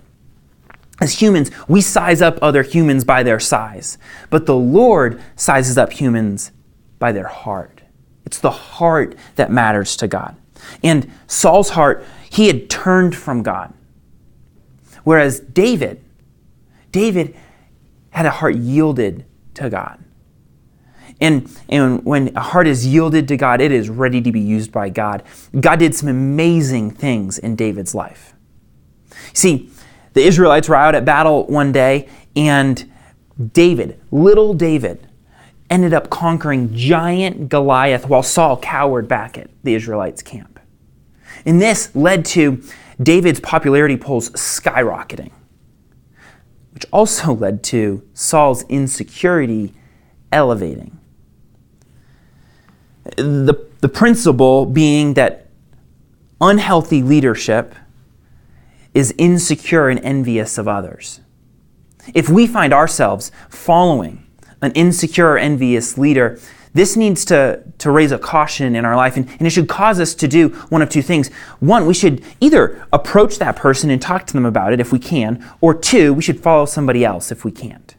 As 1.01 1.21
humans, 1.21 1.51
we 1.67 1.81
size 1.81 2.23
up 2.23 2.39
other 2.41 2.63
humans 2.63 3.05
by 3.05 3.23
their 3.23 3.41
size, 3.41 3.99
but 4.31 4.47
the 4.47 4.57
Lord 4.57 5.21
sizes 5.37 5.77
up 5.77 5.93
humans 5.93 6.53
by 6.99 7.13
their 7.13 7.27
heart. 7.27 7.83
It's 8.25 8.39
the 8.39 8.51
heart 8.51 9.17
that 9.37 9.51
matters 9.51 9.97
to 9.97 10.09
God. 10.09 10.37
And 10.83 11.11
Saul's 11.27 11.71
heart, 11.71 12.05
he 12.31 12.47
had 12.47 12.71
turned 12.71 13.17
from 13.17 13.43
God. 13.43 13.75
Whereas 15.03 15.41
David, 15.41 16.03
David 16.93 17.37
had 18.11 18.27
a 18.27 18.31
heart 18.31 18.57
yielded 18.57 19.27
to 19.55 19.69
God. 19.69 20.03
And, 21.21 21.51
and 21.69 22.05
when 22.05 22.37
a 22.37 22.41
heart 22.41 22.67
is 22.67 22.87
yielded 22.87 23.29
to 23.29 23.37
God, 23.37 23.61
it 23.61 23.73
is 23.73 23.89
ready 23.89 24.21
to 24.23 24.33
be 24.33 24.41
used 24.41 24.73
by 24.73 24.89
God. 24.89 25.23
God 25.59 25.79
did 25.79 25.95
some 25.95 26.09
amazing 26.09 26.91
things 26.91 27.39
in 27.39 27.57
David's 27.57 27.95
life. 27.95 28.35
See, 29.33 29.71
the 30.15 30.23
Israelites 30.23 30.69
were 30.69 30.77
out 30.77 30.95
at 30.95 31.05
battle 31.05 31.45
one 31.47 31.73
day, 31.73 32.09
and 32.35 32.91
David, 33.53 34.01
little 34.11 34.55
David, 34.55 35.09
ended 35.71 35.93
up 35.93 36.09
conquering 36.09 36.75
giant 36.75 37.49
Goliath 37.49 38.09
while 38.09 38.23
Saul 38.23 38.57
cowered 38.57 39.09
back 39.09 39.37
at 39.37 39.51
the 39.65 39.75
Israelites' 39.75 40.23
camp. 40.23 40.61
And 41.45 41.61
this 41.61 41.95
led 41.95 42.25
to 42.27 42.63
David's 43.03 43.41
popularity 43.41 43.97
polls 43.97 44.31
skyrocketing, 44.31 45.33
which 46.73 46.87
also 46.93 47.35
led 47.35 47.63
to 47.65 48.09
Saul's 48.15 48.63
insecurity 48.69 49.75
elevating. 50.31 50.99
The, 53.17 53.67
the 53.81 53.89
principle 53.89 54.65
being 54.65 55.15
that 55.15 55.49
unhealthy 56.41 57.03
leadership 57.03 57.75
is 58.95 59.15
insecure 59.19 59.89
and 59.89 60.01
envious 60.01 60.57
of 60.57 60.67
others. 60.69 61.21
If 62.15 62.29
we 62.29 62.47
find 62.47 62.73
ourselves 62.73 63.33
following 63.51 64.27
an 64.63 64.73
insecure 64.73 65.33
or 65.33 65.39
envious 65.39 65.99
leader, 65.99 66.39
This 66.75 66.97
needs 66.97 67.25
to, 67.27 67.63
to 67.79 67.91
raise 67.93 68.11
a 68.11 68.19
caution 68.19 68.75
in 68.75 68.85
our 68.85 68.97
life, 68.97 69.17
and, 69.17 69.31
and 69.31 69.47
it 69.47 69.51
should 69.51 69.69
cause 69.69 70.01
us 70.01 70.13
to 70.17 70.27
do 70.27 70.49
one 70.71 70.83
of 70.83 70.89
two 70.89 71.03
things. 71.03 71.29
One, 71.61 71.87
we 71.87 71.95
should 71.95 72.25
either 72.41 72.85
approach 72.93 73.39
that 73.39 73.55
person 73.55 73.91
and 73.91 74.03
talk 74.03 74.27
to 74.27 74.33
them 74.33 74.45
about 74.45 74.73
it 74.73 74.81
if 74.81 74.91
we 74.91 74.99
can, 74.99 75.49
or 75.61 75.73
two, 75.73 76.13
we 76.13 76.23
should 76.23 76.41
follow 76.41 76.67
somebody 76.67 77.05
else 77.05 77.31
if 77.31 77.45
we 77.45 77.53
can't. 77.53 77.95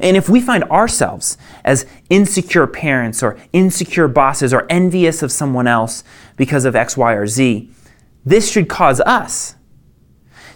And 0.00 0.16
if 0.16 0.28
we 0.28 0.40
find 0.40 0.64
ourselves 0.64 1.38
as 1.64 1.86
insecure 2.10 2.66
parents 2.66 3.22
or 3.22 3.38
insecure 3.52 4.08
bosses 4.08 4.52
or 4.52 4.66
envious 4.68 5.22
of 5.22 5.30
someone 5.30 5.68
else 5.68 6.02
because 6.36 6.64
of 6.64 6.74
X, 6.74 6.96
Y, 6.96 7.12
or 7.12 7.28
Z, 7.28 7.70
this 8.28 8.50
should 8.50 8.68
cause 8.68 9.00
us 9.00 9.56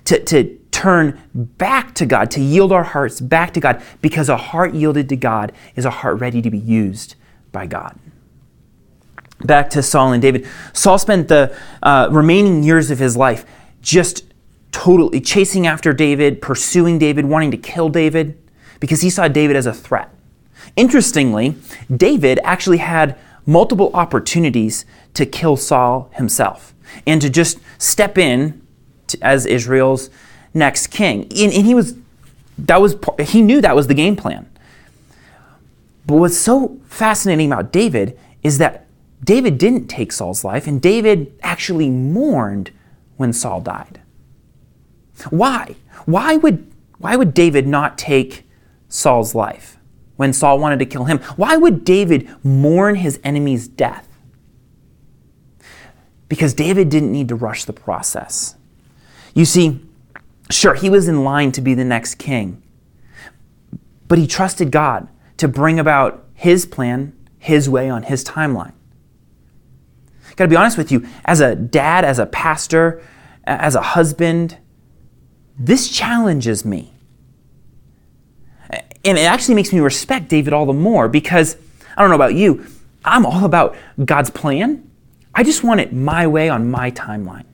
to, 0.04 0.22
to 0.24 0.58
turn 0.70 1.20
back 1.34 1.94
to 1.94 2.06
God, 2.06 2.30
to 2.32 2.40
yield 2.40 2.72
our 2.72 2.82
hearts 2.82 3.20
back 3.20 3.54
to 3.54 3.60
God, 3.60 3.82
because 4.00 4.28
a 4.28 4.36
heart 4.36 4.74
yielded 4.74 5.08
to 5.10 5.16
God 5.16 5.52
is 5.76 5.84
a 5.84 5.90
heart 5.90 6.20
ready 6.20 6.42
to 6.42 6.50
be 6.50 6.58
used 6.58 7.14
by 7.52 7.66
God. 7.66 7.98
Back 9.44 9.70
to 9.70 9.82
Saul 9.82 10.12
and 10.12 10.22
David. 10.22 10.46
Saul 10.72 10.98
spent 10.98 11.28
the 11.28 11.56
uh, 11.82 12.08
remaining 12.10 12.62
years 12.62 12.90
of 12.90 12.98
his 12.98 13.16
life 13.16 13.44
just 13.80 14.24
totally 14.70 15.20
chasing 15.20 15.66
after 15.66 15.92
David, 15.92 16.40
pursuing 16.40 16.98
David, 16.98 17.26
wanting 17.26 17.50
to 17.50 17.56
kill 17.56 17.88
David, 17.88 18.38
because 18.80 19.02
he 19.02 19.10
saw 19.10 19.28
David 19.28 19.56
as 19.56 19.66
a 19.66 19.74
threat. 19.74 20.08
Interestingly, 20.76 21.56
David 21.94 22.40
actually 22.42 22.78
had 22.78 23.18
multiple 23.46 23.90
opportunities 23.94 24.84
to 25.14 25.26
kill 25.26 25.56
Saul 25.56 26.10
himself 26.14 26.74
and 27.06 27.20
to 27.20 27.30
just 27.30 27.58
step 27.78 28.18
in 28.18 28.60
to, 29.08 29.18
as 29.22 29.46
Israel's 29.46 30.10
next 30.54 30.88
king. 30.88 31.22
And, 31.22 31.52
and 31.52 31.66
he 31.66 31.74
was 31.74 31.96
that 32.58 32.80
was 32.80 32.96
he 33.20 33.42
knew 33.42 33.60
that 33.60 33.74
was 33.74 33.86
the 33.86 33.94
game 33.94 34.16
plan. 34.16 34.48
But 36.06 36.16
what's 36.16 36.36
so 36.36 36.78
fascinating 36.86 37.52
about 37.52 37.72
David 37.72 38.18
is 38.42 38.58
that 38.58 38.86
David 39.24 39.56
didn't 39.56 39.86
take 39.86 40.12
Saul's 40.12 40.44
life, 40.44 40.66
and 40.66 40.82
David 40.82 41.32
actually 41.42 41.88
mourned 41.90 42.70
when 43.16 43.32
Saul 43.32 43.60
died. 43.60 44.00
Why? 45.30 45.76
Why 46.06 46.36
would, 46.36 46.70
why 46.98 47.14
would 47.14 47.32
David 47.32 47.68
not 47.68 47.96
take 47.96 48.44
Saul's 48.88 49.34
life 49.34 49.71
when 50.22 50.32
Saul 50.32 50.58
wanted 50.58 50.78
to 50.78 50.86
kill 50.86 51.04
him? 51.04 51.18
Why 51.36 51.58
would 51.58 51.84
David 51.84 52.30
mourn 52.42 52.94
his 52.94 53.20
enemy's 53.22 53.68
death? 53.68 54.08
Because 56.28 56.54
David 56.54 56.88
didn't 56.88 57.12
need 57.12 57.28
to 57.28 57.34
rush 57.34 57.66
the 57.66 57.74
process. 57.74 58.56
You 59.34 59.44
see, 59.44 59.80
Sure, 60.52 60.74
he 60.74 60.90
was 60.90 61.08
in 61.08 61.24
line 61.24 61.50
to 61.52 61.62
be 61.62 61.72
the 61.72 61.84
next 61.84 62.16
king, 62.16 62.62
but 64.06 64.18
he 64.18 64.26
trusted 64.26 64.70
God 64.70 65.08
to 65.38 65.48
bring 65.48 65.78
about 65.78 66.26
his 66.34 66.66
plan, 66.66 67.14
his 67.38 67.70
way 67.70 67.88
on 67.88 68.02
his 68.02 68.22
timeline. 68.22 68.74
Got 70.36 70.44
to 70.44 70.48
be 70.48 70.56
honest 70.56 70.76
with 70.76 70.92
you, 70.92 71.06
as 71.24 71.40
a 71.40 71.54
dad, 71.54 72.04
as 72.04 72.18
a 72.18 72.26
pastor, 72.26 73.02
as 73.44 73.74
a 73.74 73.80
husband, 73.80 74.58
this 75.58 75.88
challenges 75.88 76.64
me. 76.64 76.91
And 79.04 79.18
it 79.18 79.22
actually 79.22 79.54
makes 79.54 79.72
me 79.72 79.80
respect 79.80 80.28
David 80.28 80.52
all 80.52 80.66
the 80.66 80.72
more 80.72 81.08
because 81.08 81.56
I 81.96 82.00
don't 82.00 82.10
know 82.10 82.16
about 82.16 82.34
you, 82.34 82.66
I'm 83.04 83.26
all 83.26 83.44
about 83.44 83.76
God's 84.04 84.30
plan. 84.30 84.88
I 85.34 85.42
just 85.42 85.64
want 85.64 85.80
it 85.80 85.92
my 85.92 86.26
way 86.26 86.48
on 86.48 86.70
my 86.70 86.90
timeline. 86.90 87.46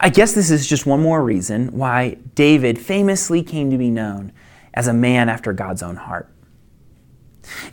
I 0.00 0.10
guess 0.10 0.32
this 0.32 0.50
is 0.50 0.66
just 0.66 0.86
one 0.86 1.00
more 1.00 1.22
reason 1.22 1.68
why 1.68 2.18
David 2.34 2.78
famously 2.78 3.42
came 3.42 3.70
to 3.70 3.78
be 3.78 3.90
known 3.90 4.32
as 4.74 4.86
a 4.86 4.92
man 4.92 5.28
after 5.28 5.52
God's 5.52 5.82
own 5.82 5.96
heart. 5.96 6.30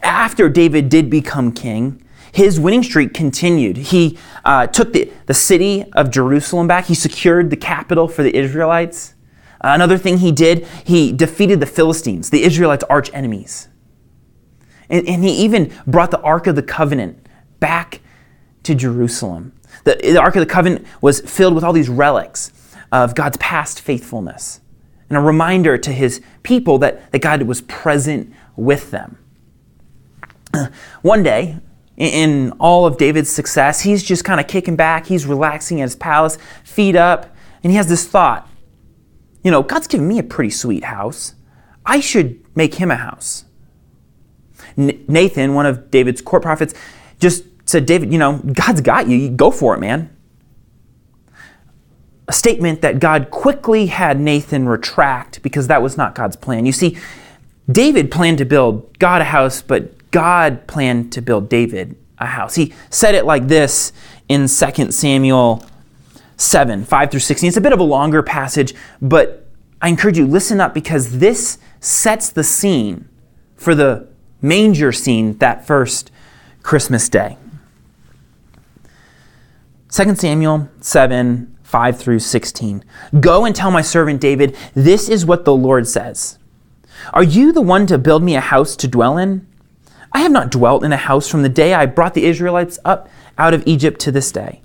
After 0.02 0.50
David 0.50 0.90
did 0.90 1.10
become 1.10 1.52
king, 1.52 2.02
his 2.32 2.60
winning 2.60 2.84
streak 2.84 3.14
continued. 3.14 3.78
He 3.78 4.18
uh, 4.44 4.68
took 4.68 4.94
the, 4.94 5.12
the 5.26 5.34
city 5.34 5.86
of 5.94 6.12
Jerusalem 6.12 6.68
back, 6.68 6.86
he 6.86 6.96
secured 6.96 7.50
the 7.50 7.58
capital 7.58 8.08
for 8.08 8.24
the 8.24 8.36
Israelites. 8.36 9.15
Uh, 9.66 9.74
another 9.74 9.98
thing 9.98 10.20
he 10.20 10.32
did, 10.32 10.64
he 10.84 11.12
defeated 11.12 11.60
the 11.60 11.66
Philistines, 11.66 12.30
the 12.30 12.44
Israelites' 12.44 12.84
arch 12.88 13.10
enemies. 13.16 13.68
And, 14.92 15.08
and 15.08 15.24
he 15.24 15.32
even 15.44 15.74
brought 15.88 16.12
the 16.12 16.22
Ark 16.22 16.46
of 16.46 16.56
the 16.56 16.62
Covenant 16.62 17.28
back 17.60 18.02
to 18.62 18.76
Jerusalem. 18.76 19.54
The, 19.84 19.98
the 20.04 20.22
Ark 20.22 20.36
of 20.36 20.42
the 20.42 20.54
Covenant 20.54 20.86
was 21.02 21.20
filled 21.22 21.56
with 21.56 21.64
all 21.64 21.74
these 21.74 21.90
relics 21.90 22.52
of 22.92 23.16
God's 23.16 23.38
past 23.38 23.82
faithfulness 23.82 24.62
and 25.10 25.18
a 25.18 25.22
reminder 25.22 25.80
to 25.80 25.92
his 25.92 26.22
people 26.44 26.78
that, 26.78 27.12
that 27.12 27.20
God 27.20 27.42
was 27.42 27.62
present 27.62 28.32
with 28.56 28.92
them. 28.92 29.18
One 31.02 31.24
day, 31.24 31.58
in 31.98 32.52
all 32.60 32.86
of 32.86 32.98
David's 32.98 33.32
success, 33.32 33.82
he's 33.82 34.04
just 34.04 34.24
kind 34.24 34.40
of 34.40 34.46
kicking 34.46 34.76
back, 34.76 35.08
he's 35.08 35.26
relaxing 35.26 35.82
at 35.82 35.86
his 35.86 35.96
palace, 35.96 36.38
feet 36.64 36.96
up, 36.96 37.36
and 37.64 37.72
he 37.72 37.78
has 37.78 37.88
this 37.88 38.08
thought 38.08 38.48
you 39.46 39.52
know, 39.52 39.62
God's 39.62 39.86
given 39.86 40.08
me 40.08 40.18
a 40.18 40.24
pretty 40.24 40.50
sweet 40.50 40.84
house. 40.84 41.36
I 41.86 42.00
should 42.00 42.44
make 42.58 42.74
him 42.74 42.90
a 42.90 42.96
house. 42.96 43.46
Nathan, 44.76 45.54
one 45.54 45.68
of 45.68 45.92
David's 45.92 46.20
court 46.20 46.42
prophets, 46.42 46.74
just 47.20 47.44
said, 47.64 47.86
David, 47.86 48.12
you 48.12 48.18
know, 48.18 48.40
God's 48.40 48.82
got 48.82 49.08
you. 49.08 49.30
go 49.30 49.52
for 49.52 49.76
it, 49.76 49.80
man. 49.80 50.10
A 52.28 52.34
statement 52.34 52.82
that 52.82 53.00
God 53.00 53.30
quickly 53.30 53.86
had 53.86 54.20
Nathan 54.20 54.68
retract 54.68 55.44
because 55.44 55.68
that 55.68 55.84
was 55.84 55.96
not 55.96 56.16
God's 56.16 56.36
plan. 56.36 56.66
You 56.66 56.72
see, 56.72 56.98
David 57.72 58.10
planned 58.10 58.40
to 58.40 58.46
build 58.46 58.98
God 58.98 59.22
a 59.22 59.26
house, 59.26 59.62
but 59.62 60.10
God 60.10 60.66
planned 60.66 61.14
to 61.14 61.22
build 61.22 61.50
David 61.50 61.96
a 62.18 62.26
house. 62.26 62.56
He 62.56 62.74
said 62.90 63.14
it 63.14 63.26
like 63.26 63.48
this 63.48 63.94
in 64.28 64.48
2 64.48 64.92
Samuel 64.92 65.64
7, 66.38 66.84
5 66.84 67.12
through 67.12 67.20
16. 67.20 67.48
It's 67.48 67.58
a 67.58 67.62
bit 67.62 67.74
of 67.74 67.80
a 67.80 67.84
longer 67.84 68.22
passage, 68.22 68.74
but 69.02 69.48
I 69.82 69.90
encourage 69.90 70.18
you, 70.18 70.26
listen 70.26 70.60
up 70.60 70.74
because 70.74 71.20
this 71.20 71.58
sets 71.80 72.30
the 72.30 72.44
scene 72.44 73.08
for 73.56 73.76
the 73.76 74.08
manger 74.42 74.92
scene 74.92 75.38
that 75.38 75.66
first 75.66 76.12
Christmas 76.64 77.10
day. 77.10 77.38
2 79.92 80.16
Samuel 80.16 80.70
7 80.82 81.56
5 81.64 82.00
through 82.00 82.20
16. 82.20 82.84
Go 83.20 83.44
and 83.44 83.56
tell 83.56 83.72
my 83.72 83.82
servant 83.82 84.22
David, 84.22 84.56
this 84.76 85.10
is 85.10 85.26
what 85.26 85.46
the 85.46 85.56
Lord 85.56 85.88
says. 85.88 86.38
Are 87.12 87.24
you 87.24 87.52
the 87.52 87.62
one 87.62 87.88
to 87.88 87.98
build 87.98 88.24
me 88.24 88.36
a 88.36 88.42
house 88.42 88.76
to 88.78 88.88
dwell 88.88 89.18
in? 89.18 89.48
I 90.14 90.20
have 90.20 90.32
not 90.32 90.52
dwelt 90.52 90.84
in 90.84 90.94
a 90.94 90.98
house 90.98 91.28
from 91.28 91.44
the 91.44 91.50
day 91.50 91.74
I 91.74 91.86
brought 91.86 92.14
the 92.14 92.26
Israelites 92.26 92.80
up 92.86 93.10
out 93.38 93.54
of 93.54 93.64
Egypt 93.66 94.00
to 94.02 94.12
this 94.12 94.32
day. 94.32 94.62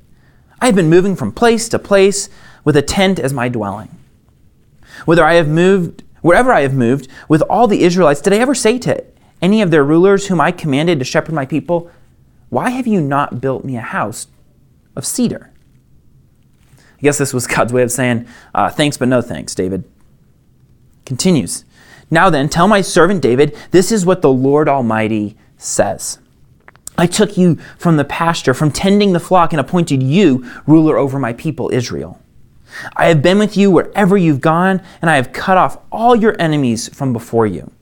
I 0.61 0.67
have 0.67 0.75
been 0.75 0.90
moving 0.90 1.17
from 1.17 1.33
place 1.33 1.69
to 1.71 1.79
place 1.79 2.29
with 2.64 2.76
a 2.76 2.83
tent 2.83 3.19
as 3.19 3.33
my 3.33 3.49
dwelling. 3.49 3.88
Whether 5.05 5.25
I 5.25 5.35
have 5.35 5.49
moved, 5.49 6.02
wherever 6.21 6.52
I 6.52 6.61
have 6.62 6.75
moved, 6.75 7.09
with 7.29 7.43
all 7.43 7.67
the 7.67 7.83
Israelites, 7.83 8.21
did 8.21 8.33
I 8.33 8.38
ever 8.38 8.55
say 8.55 8.79
to 8.81 9.05
any 9.40 9.62
of 9.62 9.71
their 9.71 9.85
rulers 9.85 10.26
whom 10.26 10.40
I 10.40 10.52
commanded 10.52 10.99
to 10.99 11.05
shepherd 11.05 11.35
my 11.35 11.47
people, 11.47 11.90
Why 12.50 12.71
have 12.71 12.87
you 12.87 13.00
not 13.00 13.40
built 13.40 13.64
me 13.64 13.76
a 13.76 13.81
house 13.81 14.26
of 14.97 15.07
cedar. 15.07 15.50
I 16.76 17.02
guess 17.02 17.19
this 17.19 17.35
was 17.35 17.47
God's 17.55 17.73
way 17.73 17.83
of 17.83 17.93
saying, 17.93 18.26
uh, 18.55 18.71
thanks, 18.71 18.97
but 18.97 19.09
no 19.09 19.23
thanks, 19.23 19.55
David. 19.55 19.85
Continues. 21.05 21.64
Now 22.11 22.31
then, 22.31 22.49
tell 22.49 22.69
my 22.69 22.81
servant 22.81 23.23
David, 23.23 23.57
this 23.71 23.93
is 23.93 24.05
what 24.05 24.23
the 24.23 24.33
Lord 24.33 24.69
Almighty 24.69 25.37
says. 25.57 26.19
I 26.99 27.07
took 27.07 27.37
you 27.37 27.57
from 27.79 27.97
the 27.97 28.05
pasture, 28.05 28.55
from 28.55 28.71
tending 28.71 29.13
the 29.13 29.21
flock, 29.21 29.53
and 29.53 29.61
appointed 29.61 30.03
you 30.03 30.51
ruler 30.67 30.99
over 30.99 31.19
my 31.19 31.33
people, 31.33 31.71
Israel. 31.73 32.21
I 32.97 33.07
have 33.07 33.23
been 33.23 33.39
with 33.39 33.57
you 33.57 33.71
wherever 33.71 34.17
you've 34.17 34.41
gone, 34.41 34.83
and 35.01 35.11
I 35.11 35.17
have 35.17 35.33
cut 35.33 35.57
off 35.57 35.79
all 35.91 36.15
your 36.15 36.37
enemies 36.41 36.89
from 36.89 37.13
before 37.13 37.47
you. 37.47 37.73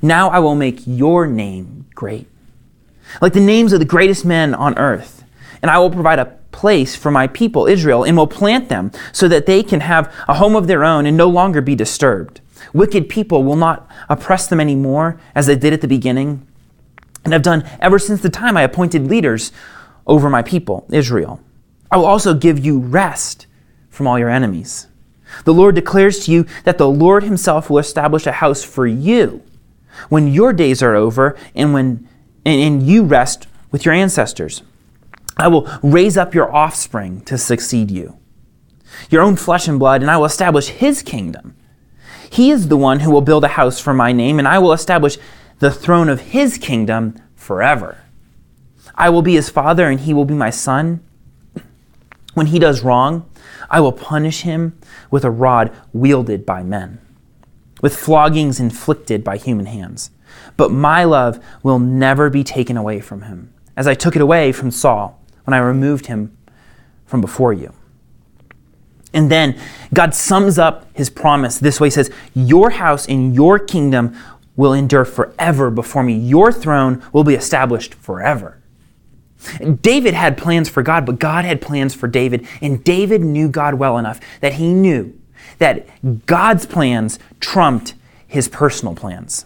Now 0.00 0.30
I 0.30 0.38
will 0.38 0.54
make 0.54 0.86
your 0.86 1.26
name 1.26 1.86
great, 1.94 2.28
like 3.20 3.32
the 3.32 3.40
names 3.40 3.72
of 3.72 3.80
the 3.80 3.84
greatest 3.86 4.24
men 4.24 4.54
on 4.54 4.78
earth 4.78 5.16
and 5.62 5.70
I 5.70 5.78
will 5.78 5.90
provide 5.90 6.18
a 6.18 6.26
place 6.52 6.96
for 6.96 7.10
my 7.10 7.26
people, 7.26 7.66
Israel, 7.66 8.04
and 8.04 8.16
will 8.16 8.26
plant 8.26 8.68
them 8.68 8.92
so 9.12 9.28
that 9.28 9.46
they 9.46 9.62
can 9.62 9.80
have 9.80 10.12
a 10.28 10.34
home 10.34 10.56
of 10.56 10.66
their 10.66 10.84
own 10.84 11.06
and 11.06 11.16
no 11.16 11.28
longer 11.28 11.60
be 11.60 11.74
disturbed. 11.74 12.40
Wicked 12.72 13.08
people 13.08 13.42
will 13.42 13.56
not 13.56 13.88
oppress 14.08 14.46
them 14.46 14.60
anymore 14.60 15.20
as 15.34 15.46
they 15.46 15.56
did 15.56 15.72
at 15.72 15.80
the 15.80 15.88
beginning, 15.88 16.46
and 17.26 17.32
have 17.32 17.42
done 17.42 17.68
ever 17.80 17.98
since 17.98 18.22
the 18.22 18.30
time 18.30 18.56
I 18.56 18.62
appointed 18.62 19.06
leaders 19.06 19.52
over 20.06 20.30
my 20.30 20.42
people, 20.42 20.86
Israel. 20.90 21.40
I 21.90 21.96
will 21.96 22.06
also 22.06 22.34
give 22.34 22.64
you 22.64 22.78
rest 22.78 23.46
from 23.90 24.06
all 24.06 24.18
your 24.18 24.30
enemies. 24.30 24.86
The 25.44 25.54
Lord 25.54 25.74
declares 25.74 26.24
to 26.24 26.32
you 26.32 26.46
that 26.64 26.78
the 26.78 26.88
Lord 26.88 27.24
Himself 27.24 27.68
will 27.68 27.78
establish 27.78 28.26
a 28.26 28.32
house 28.32 28.62
for 28.62 28.86
you 28.86 29.42
when 30.08 30.32
your 30.32 30.52
days 30.52 30.82
are 30.82 30.94
over 30.94 31.36
and 31.54 31.74
when 31.74 32.08
and, 32.44 32.60
and 32.60 32.82
you 32.86 33.02
rest 33.02 33.48
with 33.72 33.84
your 33.84 33.92
ancestors. 33.92 34.62
I 35.36 35.48
will 35.48 35.68
raise 35.82 36.16
up 36.16 36.32
your 36.32 36.54
offspring 36.54 37.20
to 37.22 37.36
succeed 37.36 37.90
you, 37.90 38.16
your 39.10 39.22
own 39.22 39.36
flesh 39.36 39.68
and 39.68 39.78
blood, 39.78 40.00
and 40.00 40.10
I 40.10 40.16
will 40.16 40.24
establish 40.24 40.68
his 40.68 41.02
kingdom. 41.02 41.56
He 42.30 42.50
is 42.50 42.68
the 42.68 42.76
one 42.76 43.00
who 43.00 43.10
will 43.10 43.20
build 43.20 43.44
a 43.44 43.48
house 43.48 43.80
for 43.80 43.92
my 43.92 44.12
name, 44.12 44.38
and 44.38 44.48
I 44.48 44.58
will 44.58 44.72
establish 44.72 45.18
the 45.58 45.70
throne 45.70 46.08
of 46.08 46.20
his 46.20 46.58
kingdom 46.58 47.16
forever. 47.34 47.98
I 48.94 49.10
will 49.10 49.22
be 49.22 49.34
his 49.34 49.48
father, 49.48 49.88
and 49.88 50.00
he 50.00 50.14
will 50.14 50.24
be 50.24 50.34
my 50.34 50.50
son. 50.50 51.00
When 52.34 52.46
he 52.46 52.58
does 52.58 52.82
wrong, 52.82 53.28
I 53.70 53.80
will 53.80 53.92
punish 53.92 54.42
him 54.42 54.78
with 55.10 55.24
a 55.24 55.30
rod 55.30 55.74
wielded 55.92 56.44
by 56.44 56.62
men, 56.62 57.00
with 57.80 57.96
floggings 57.96 58.60
inflicted 58.60 59.24
by 59.24 59.38
human 59.38 59.66
hands. 59.66 60.10
But 60.56 60.70
my 60.70 61.04
love 61.04 61.42
will 61.62 61.78
never 61.78 62.30
be 62.30 62.44
taken 62.44 62.76
away 62.76 63.00
from 63.00 63.22
him, 63.22 63.52
as 63.76 63.86
I 63.86 63.94
took 63.94 64.16
it 64.16 64.22
away 64.22 64.52
from 64.52 64.70
Saul 64.70 65.20
when 65.44 65.54
I 65.54 65.58
removed 65.58 66.06
him 66.06 66.36
from 67.06 67.20
before 67.20 67.52
you. 67.52 67.72
And 69.14 69.30
then 69.30 69.58
God 69.94 70.14
sums 70.14 70.58
up 70.58 70.86
his 70.94 71.08
promise 71.08 71.58
this 71.58 71.80
way 71.80 71.86
He 71.86 71.90
says, 71.90 72.10
Your 72.34 72.70
house 72.70 73.06
and 73.06 73.34
your 73.34 73.58
kingdom 73.58 74.14
will 74.56 74.72
endure 74.72 75.04
forever 75.04 75.70
before 75.70 76.02
me. 76.02 76.14
Your 76.14 76.52
throne 76.52 77.02
will 77.12 77.24
be 77.24 77.34
established 77.34 77.94
forever. 77.94 78.58
David 79.82 80.14
had 80.14 80.38
plans 80.38 80.68
for 80.68 80.82
God, 80.82 81.04
but 81.04 81.18
God 81.18 81.44
had 81.44 81.60
plans 81.60 81.94
for 81.94 82.08
David. 82.08 82.46
And 82.62 82.82
David 82.82 83.20
knew 83.20 83.48
God 83.48 83.74
well 83.74 83.98
enough 83.98 84.18
that 84.40 84.54
he 84.54 84.72
knew 84.72 85.18
that 85.58 85.86
God's 86.26 86.66
plans 86.66 87.18
trumped 87.38 87.94
his 88.26 88.48
personal 88.48 88.94
plans. 88.94 89.44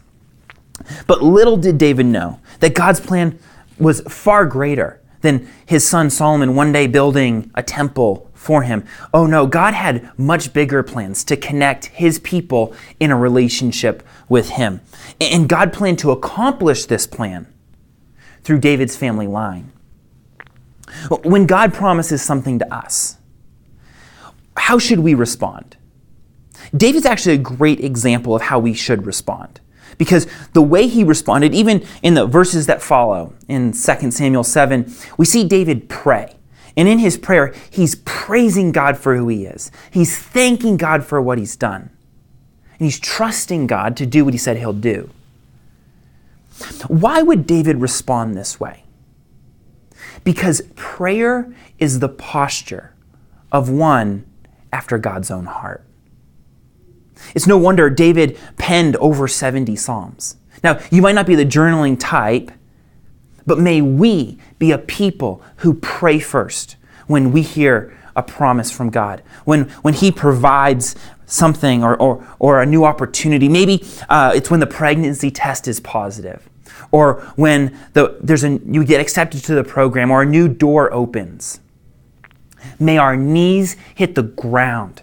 But 1.07 1.23
little 1.23 1.57
did 1.57 1.77
David 1.77 2.07
know 2.07 2.41
that 2.61 2.75
God's 2.75 3.01
plan 3.01 3.39
was 3.79 4.01
far 4.03 4.47
greater 4.47 5.00
than 5.21 5.49
his 5.67 5.87
son 5.87 6.11
Solomon 6.11 6.55
one 6.55 6.73
day 6.73 6.87
building 6.87 7.51
a 7.55 7.63
temple 7.63 8.31
for 8.35 8.63
him. 8.63 8.85
Oh 9.13 9.27
no, 9.27 9.47
God 9.47 9.75
had 9.75 10.19
much 10.19 10.53
bigger 10.53 10.83
plans 10.83 11.25
to 11.25 11.37
connect 11.37 11.87
his 11.87 12.19
people 12.19 12.75
in 12.99 13.11
a 13.11 13.17
relationship 13.17 14.03
with 14.29 14.51
him. 14.51 14.81
And 15.21 15.49
God 15.49 15.73
planned 15.73 15.99
to 16.01 16.11
accomplish 16.11 16.87
this 16.87 17.07
plan 17.07 17.47
through 18.43 18.61
David's 18.61 18.97
family 18.97 19.27
line. 19.27 19.73
When 21.23 21.47
God 21.47 21.75
promises 21.75 22.23
something 22.23 22.59
to 22.59 22.75
us, 22.75 23.19
how 24.57 24.79
should 24.79 25.01
we 25.01 25.15
respond? 25.15 25.77
David's 26.77 27.07
actually 27.07 27.35
a 27.35 27.39
great 27.39 27.81
example 27.81 28.35
of 28.35 28.43
how 28.43 28.59
we 28.59 28.75
should 28.75 29.07
respond. 29.07 29.61
Because 30.01 30.27
the 30.55 30.63
way 30.63 30.87
he 30.87 31.05
responded, 31.05 31.55
even 31.55 31.87
in 32.03 32.15
the 32.15 32.25
verses 32.25 32.65
that 32.69 32.81
follow 32.81 33.35
in 33.49 33.73
2 33.73 34.11
Samuel 34.11 34.43
7, 34.43 34.91
we 35.19 35.27
see 35.27 35.45
David 35.45 35.91
pray. 35.91 36.37
And 36.75 36.89
in 36.89 37.01
his 37.01 37.19
prayer, 37.19 37.53
he's 37.69 37.97
praising 38.07 38.73
God 38.73 38.97
for 38.97 39.15
who 39.15 39.29
he 39.29 39.45
is. 39.45 39.71
He's 39.91 40.19
thanking 40.19 40.79
God 40.79 41.05
for 41.05 41.21
what 41.21 41.37
he's 41.37 41.55
done. 41.55 41.91
And 42.79 42.87
he's 42.87 42.99
trusting 42.99 43.67
God 43.67 43.95
to 43.99 44.07
do 44.07 44.25
what 44.25 44.33
he 44.33 44.39
said 44.39 44.57
he'll 44.57 44.73
do. 44.73 45.11
Why 46.89 47.21
would 47.21 47.47
David 47.47 47.83
respond 47.83 48.35
this 48.35 48.59
way? 48.59 48.85
Because 50.25 50.63
prayer 50.77 51.55
is 51.79 51.99
the 51.99 52.09
posture 52.09 52.95
of 53.53 53.69
one 53.69 54.25
after 54.73 54.97
God's 54.97 55.31
own 55.31 55.45
heart. 55.45 55.85
It's 57.35 57.47
no 57.47 57.59
wonder 57.59 57.91
David 57.91 58.39
penned 58.59 58.97
over 58.97 59.29
70 59.29 59.77
Psalms. 59.77 60.37
Now, 60.63 60.81
you 60.91 61.03
might 61.03 61.15
not 61.15 61.27
be 61.27 61.35
the 61.35 61.45
journaling 61.45 61.97
type, 61.99 62.51
but 63.47 63.59
may 63.59 63.81
we 63.81 64.39
be 64.59 64.73
a 64.73 64.79
people 64.79 65.43
who 65.57 65.75
pray 65.75 66.19
first 66.19 66.77
when 67.07 67.33
we 67.33 67.43
hear 67.43 67.97
a 68.17 68.23
promise 68.23 68.71
from 68.71 68.91
God, 68.91 69.23
when, 69.45 69.69
when 69.83 69.95
He 69.95 70.13
provides 70.13 70.97
something 71.27 71.83
or, 71.83 71.97
or, 71.97 72.27
or 72.39 72.61
a 72.61 72.67
new 72.67 72.85
opportunity. 72.85 73.49
Maybe 73.49 73.85
uh, 74.09 74.33
it's 74.35 74.51
when 74.51 74.61
the 74.61 74.67
pregnancy 74.67 75.31
test 75.31 75.69
is 75.69 75.81
positive 75.81 76.49
or 76.91 77.21
when 77.37 77.79
the, 77.93 78.19
there's 78.21 78.45
a, 78.45 78.61
you 78.67 78.85
get 78.85 79.01
accepted 79.01 79.45
to 79.45 79.55
the 79.55 79.65
program 79.65 80.11
or 80.11 80.23
a 80.23 80.27
new 80.27 80.49
door 80.49 80.93
opens. 80.93 81.61
May 82.79 82.99
our 82.99 83.17
knees 83.17 83.77
hit 83.95 84.15
the 84.15 84.23
ground. 84.23 85.03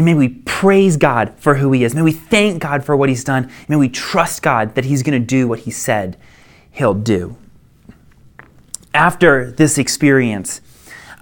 And 0.00 0.06
may 0.06 0.14
we 0.14 0.28
praise 0.30 0.96
God 0.96 1.34
for 1.36 1.56
who 1.56 1.72
He 1.72 1.84
is. 1.84 1.94
May 1.94 2.00
we 2.00 2.12
thank 2.12 2.62
God 2.62 2.82
for 2.82 2.96
what 2.96 3.10
He's 3.10 3.22
done. 3.22 3.50
May 3.68 3.76
we 3.76 3.90
trust 3.90 4.42
God 4.42 4.74
that 4.74 4.86
He's 4.86 5.02
going 5.02 5.20
to 5.20 5.26
do 5.26 5.46
what 5.46 5.58
He 5.58 5.70
said 5.70 6.16
He'll 6.70 6.94
do. 6.94 7.36
After 8.94 9.50
this 9.50 9.76
experience, 9.76 10.62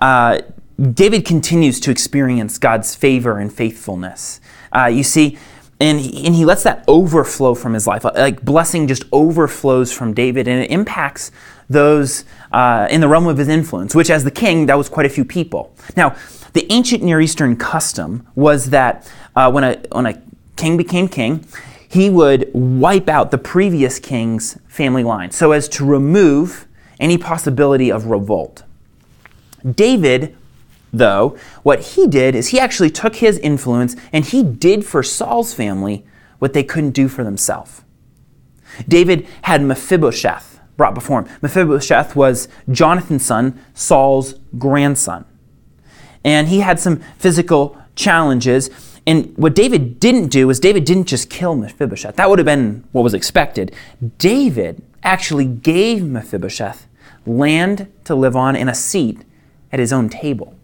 uh, 0.00 0.42
David 0.80 1.24
continues 1.24 1.80
to 1.80 1.90
experience 1.90 2.56
God's 2.56 2.94
favor 2.94 3.40
and 3.40 3.52
faithfulness. 3.52 4.40
Uh, 4.72 4.86
you 4.86 5.02
see, 5.02 5.36
and 5.80 6.00
he, 6.00 6.26
and 6.26 6.34
he 6.34 6.44
lets 6.44 6.62
that 6.64 6.84
overflow 6.88 7.54
from 7.54 7.74
his 7.74 7.86
life. 7.86 8.04
Like 8.04 8.44
blessing 8.44 8.88
just 8.88 9.04
overflows 9.12 9.92
from 9.92 10.14
David, 10.14 10.48
and 10.48 10.62
it 10.62 10.70
impacts 10.70 11.30
those 11.70 12.24
uh, 12.52 12.88
in 12.90 13.00
the 13.00 13.08
realm 13.08 13.26
of 13.26 13.38
his 13.38 13.48
influence, 13.48 13.94
which, 13.94 14.10
as 14.10 14.24
the 14.24 14.30
king, 14.30 14.66
that 14.66 14.76
was 14.76 14.88
quite 14.88 15.06
a 15.06 15.10
few 15.10 15.24
people. 15.24 15.74
Now, 15.96 16.16
the 16.54 16.66
ancient 16.72 17.02
Near 17.02 17.20
Eastern 17.20 17.56
custom 17.56 18.26
was 18.34 18.70
that 18.70 19.10
uh, 19.36 19.50
when, 19.50 19.64
a, 19.64 19.80
when 19.92 20.06
a 20.06 20.20
king 20.56 20.76
became 20.76 21.08
king, 21.08 21.46
he 21.88 22.10
would 22.10 22.50
wipe 22.52 23.08
out 23.08 23.30
the 23.30 23.38
previous 23.38 23.98
king's 23.98 24.58
family 24.66 25.04
line 25.04 25.30
so 25.30 25.52
as 25.52 25.68
to 25.70 25.84
remove 25.84 26.66
any 27.00 27.16
possibility 27.16 27.90
of 27.90 28.06
revolt. 28.06 28.62
David 29.74 30.36
though, 30.92 31.36
what 31.62 31.80
he 31.80 32.06
did 32.06 32.34
is 32.34 32.48
he 32.48 32.60
actually 32.60 32.90
took 32.90 33.16
his 33.16 33.38
influence 33.38 33.96
and 34.12 34.24
he 34.24 34.42
did 34.42 34.84
for 34.84 35.02
Saul's 35.02 35.54
family 35.54 36.04
what 36.38 36.52
they 36.52 36.62
couldn't 36.64 36.90
do 36.90 37.08
for 37.08 37.24
themselves. 37.24 37.82
David 38.86 39.26
had 39.42 39.62
Mephibosheth 39.62 40.60
brought 40.76 40.94
before 40.94 41.22
him. 41.22 41.38
Mephibosheth 41.42 42.14
was 42.14 42.48
Jonathan's 42.70 43.24
son, 43.24 43.58
Saul's 43.74 44.34
grandson. 44.56 45.24
And 46.24 46.48
he 46.48 46.60
had 46.60 46.78
some 46.78 47.00
physical 47.18 47.76
challenges. 47.96 48.70
And 49.06 49.36
what 49.36 49.54
David 49.54 49.98
didn't 49.98 50.28
do 50.28 50.50
is 50.50 50.60
David 50.60 50.84
didn't 50.84 51.06
just 51.06 51.30
kill 51.30 51.56
Mephibosheth. 51.56 52.16
That 52.16 52.30
would 52.30 52.38
have 52.38 52.46
been 52.46 52.84
what 52.92 53.02
was 53.02 53.14
expected. 53.14 53.74
David 54.18 54.82
actually 55.02 55.46
gave 55.46 56.04
Mephibosheth 56.04 56.86
land 57.26 57.90
to 58.04 58.14
live 58.14 58.36
on 58.36 58.56
and 58.56 58.70
a 58.70 58.74
seat 58.74 59.24
at 59.72 59.80
his 59.80 59.92
own 59.92 60.08
table. 60.08 60.57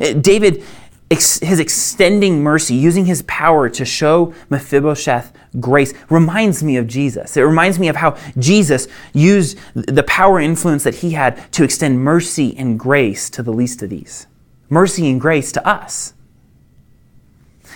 Uh, 0.00 0.12
David 0.12 0.64
his 1.10 1.58
extending 1.58 2.40
mercy, 2.40 2.76
using 2.76 3.04
his 3.04 3.22
power 3.22 3.68
to 3.68 3.84
show 3.84 4.32
Mephibosheth 4.48 5.32
grace, 5.58 5.92
reminds 6.08 6.62
me 6.62 6.76
of 6.76 6.86
Jesus. 6.86 7.36
It 7.36 7.42
reminds 7.42 7.80
me 7.80 7.88
of 7.88 7.96
how 7.96 8.16
Jesus 8.38 8.86
used 9.12 9.58
the 9.74 10.04
power 10.04 10.38
and 10.38 10.46
influence 10.46 10.84
that 10.84 10.96
he 10.96 11.10
had 11.10 11.52
to 11.52 11.64
extend 11.64 12.00
mercy 12.00 12.56
and 12.56 12.78
grace 12.78 13.28
to 13.30 13.42
the 13.42 13.52
least 13.52 13.82
of 13.82 13.90
these. 13.90 14.28
Mercy 14.68 15.10
and 15.10 15.20
grace 15.20 15.50
to 15.52 15.66
us. 15.66 16.14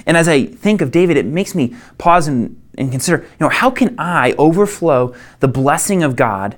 And 0.07 0.17
as 0.17 0.29
I 0.29 0.47
think 0.47 0.81
of 0.81 0.93
David, 0.93 1.17
it 1.17 1.27
makes 1.27 1.57
me 1.57 1.75
pause 1.99 2.29
and, 2.29 2.61
and 2.79 2.93
consider, 2.93 3.23
you 3.23 3.37
know, 3.41 3.49
how 3.49 3.71
can 3.71 3.97
I 3.99 4.35
overflow 4.39 5.13
the 5.41 5.49
blessing 5.49 6.05
of 6.05 6.15
God 6.15 6.57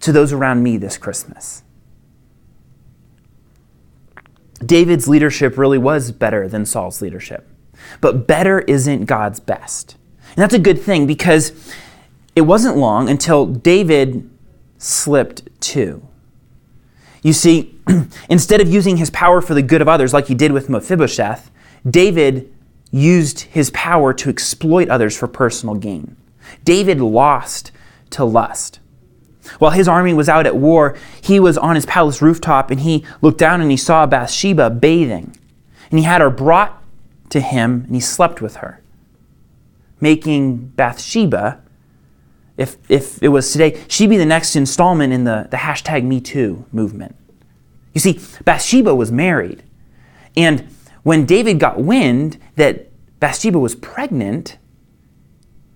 to 0.00 0.12
those 0.12 0.32
around 0.32 0.62
me 0.62 0.78
this 0.78 0.96
Christmas? 0.96 1.62
David's 4.64 5.08
leadership 5.08 5.58
really 5.58 5.78
was 5.78 6.12
better 6.12 6.48
than 6.48 6.64
Saul's 6.64 7.02
leadership. 7.02 7.48
But 8.00 8.26
better 8.26 8.60
isn't 8.60 9.04
God's 9.04 9.40
best. 9.40 9.96
And 10.30 10.36
that's 10.36 10.54
a 10.54 10.58
good 10.58 10.80
thing 10.80 11.06
because 11.06 11.52
it 12.34 12.42
wasn't 12.42 12.76
long 12.76 13.08
until 13.08 13.46
David 13.46 14.28
slipped 14.78 15.48
too. 15.60 16.06
You 17.22 17.32
see, 17.32 17.74
instead 18.28 18.60
of 18.60 18.72
using 18.72 18.98
his 18.98 19.10
power 19.10 19.40
for 19.40 19.54
the 19.54 19.62
good 19.62 19.82
of 19.82 19.88
others 19.88 20.12
like 20.12 20.26
he 20.26 20.34
did 20.34 20.52
with 20.52 20.68
Mephibosheth, 20.68 21.50
David 21.88 22.52
used 22.90 23.40
his 23.40 23.70
power 23.70 24.12
to 24.14 24.28
exploit 24.28 24.88
others 24.88 25.16
for 25.16 25.26
personal 25.26 25.74
gain. 25.74 26.16
David 26.64 27.00
lost 27.00 27.72
to 28.10 28.24
lust. 28.24 28.80
While 29.58 29.72
his 29.72 29.88
army 29.88 30.14
was 30.14 30.28
out 30.28 30.46
at 30.46 30.56
war, 30.56 30.96
he 31.20 31.40
was 31.40 31.58
on 31.58 31.74
his 31.74 31.86
palace 31.86 32.22
rooftop 32.22 32.70
and 32.70 32.80
he 32.80 33.04
looked 33.22 33.38
down 33.38 33.60
and 33.60 33.70
he 33.70 33.76
saw 33.76 34.06
Bathsheba 34.06 34.70
bathing. 34.70 35.36
And 35.90 35.98
he 35.98 36.04
had 36.04 36.20
her 36.20 36.30
brought 36.30 36.82
to 37.30 37.40
him 37.40 37.84
and 37.86 37.94
he 37.94 38.00
slept 38.00 38.40
with 38.40 38.56
her, 38.56 38.82
making 40.00 40.68
Bathsheba, 40.76 41.60
if, 42.56 42.76
if 42.90 43.22
it 43.22 43.28
was 43.28 43.52
today, 43.52 43.82
she'd 43.88 44.10
be 44.10 44.16
the 44.16 44.26
next 44.26 44.56
installment 44.56 45.12
in 45.12 45.24
the, 45.24 45.46
the 45.50 45.58
hashtag 45.58 46.04
MeToo 46.04 46.64
movement. 46.72 47.14
You 47.92 48.00
see, 48.00 48.20
Bathsheba 48.44 48.94
was 48.94 49.12
married. 49.12 49.62
And 50.36 50.68
when 51.02 51.24
David 51.24 51.58
got 51.58 51.80
wind 51.80 52.38
that 52.56 52.88
Bathsheba 53.20 53.58
was 53.58 53.74
pregnant, 53.74 54.58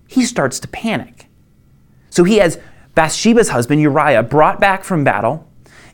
he 0.07 0.25
starts 0.25 0.59
to 0.59 0.67
panic. 0.67 1.27
So 2.09 2.23
he 2.23 2.37
has 2.37 2.59
Bathsheba's 2.95 3.49
husband, 3.49 3.81
Uriah, 3.81 4.23
brought 4.23 4.59
back 4.59 4.83
from 4.83 5.03
battle, 5.03 5.47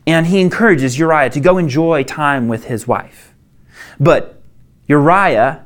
and 0.06 0.26
he 0.26 0.40
encourages 0.40 0.98
Uriah 0.98 1.30
to 1.30 1.40
go 1.40 1.58
enjoy 1.58 2.02
time 2.02 2.48
with 2.48 2.64
his 2.64 2.88
wife. 2.88 3.34
But 4.00 4.40
Uriah 4.86 5.64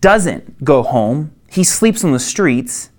doesn't 0.00 0.64
go 0.64 0.82
home. 0.82 1.32
He 1.50 1.62
sleeps 1.64 2.04
on 2.04 2.12
the 2.12 2.18
streets 2.18 2.90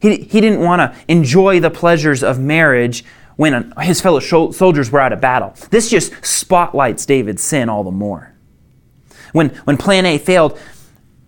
He, 0.00 0.16
he 0.16 0.40
didn't 0.40 0.60
want 0.60 0.80
to 0.80 0.94
enjoy 1.08 1.60
the 1.60 1.70
pleasures 1.70 2.22
of 2.22 2.38
marriage 2.38 3.04
when 3.36 3.72
his 3.80 4.00
fellow 4.00 4.20
soldiers 4.20 4.90
were 4.92 5.00
out 5.00 5.12
of 5.12 5.20
battle. 5.20 5.54
This 5.70 5.88
just 5.88 6.12
spotlights 6.24 7.06
David's 7.06 7.42
sin 7.42 7.70
all 7.70 7.82
the 7.82 7.90
more. 7.90 8.34
When, 9.32 9.48
when 9.64 9.76
plan 9.76 10.04
A 10.04 10.18
failed, 10.18 10.58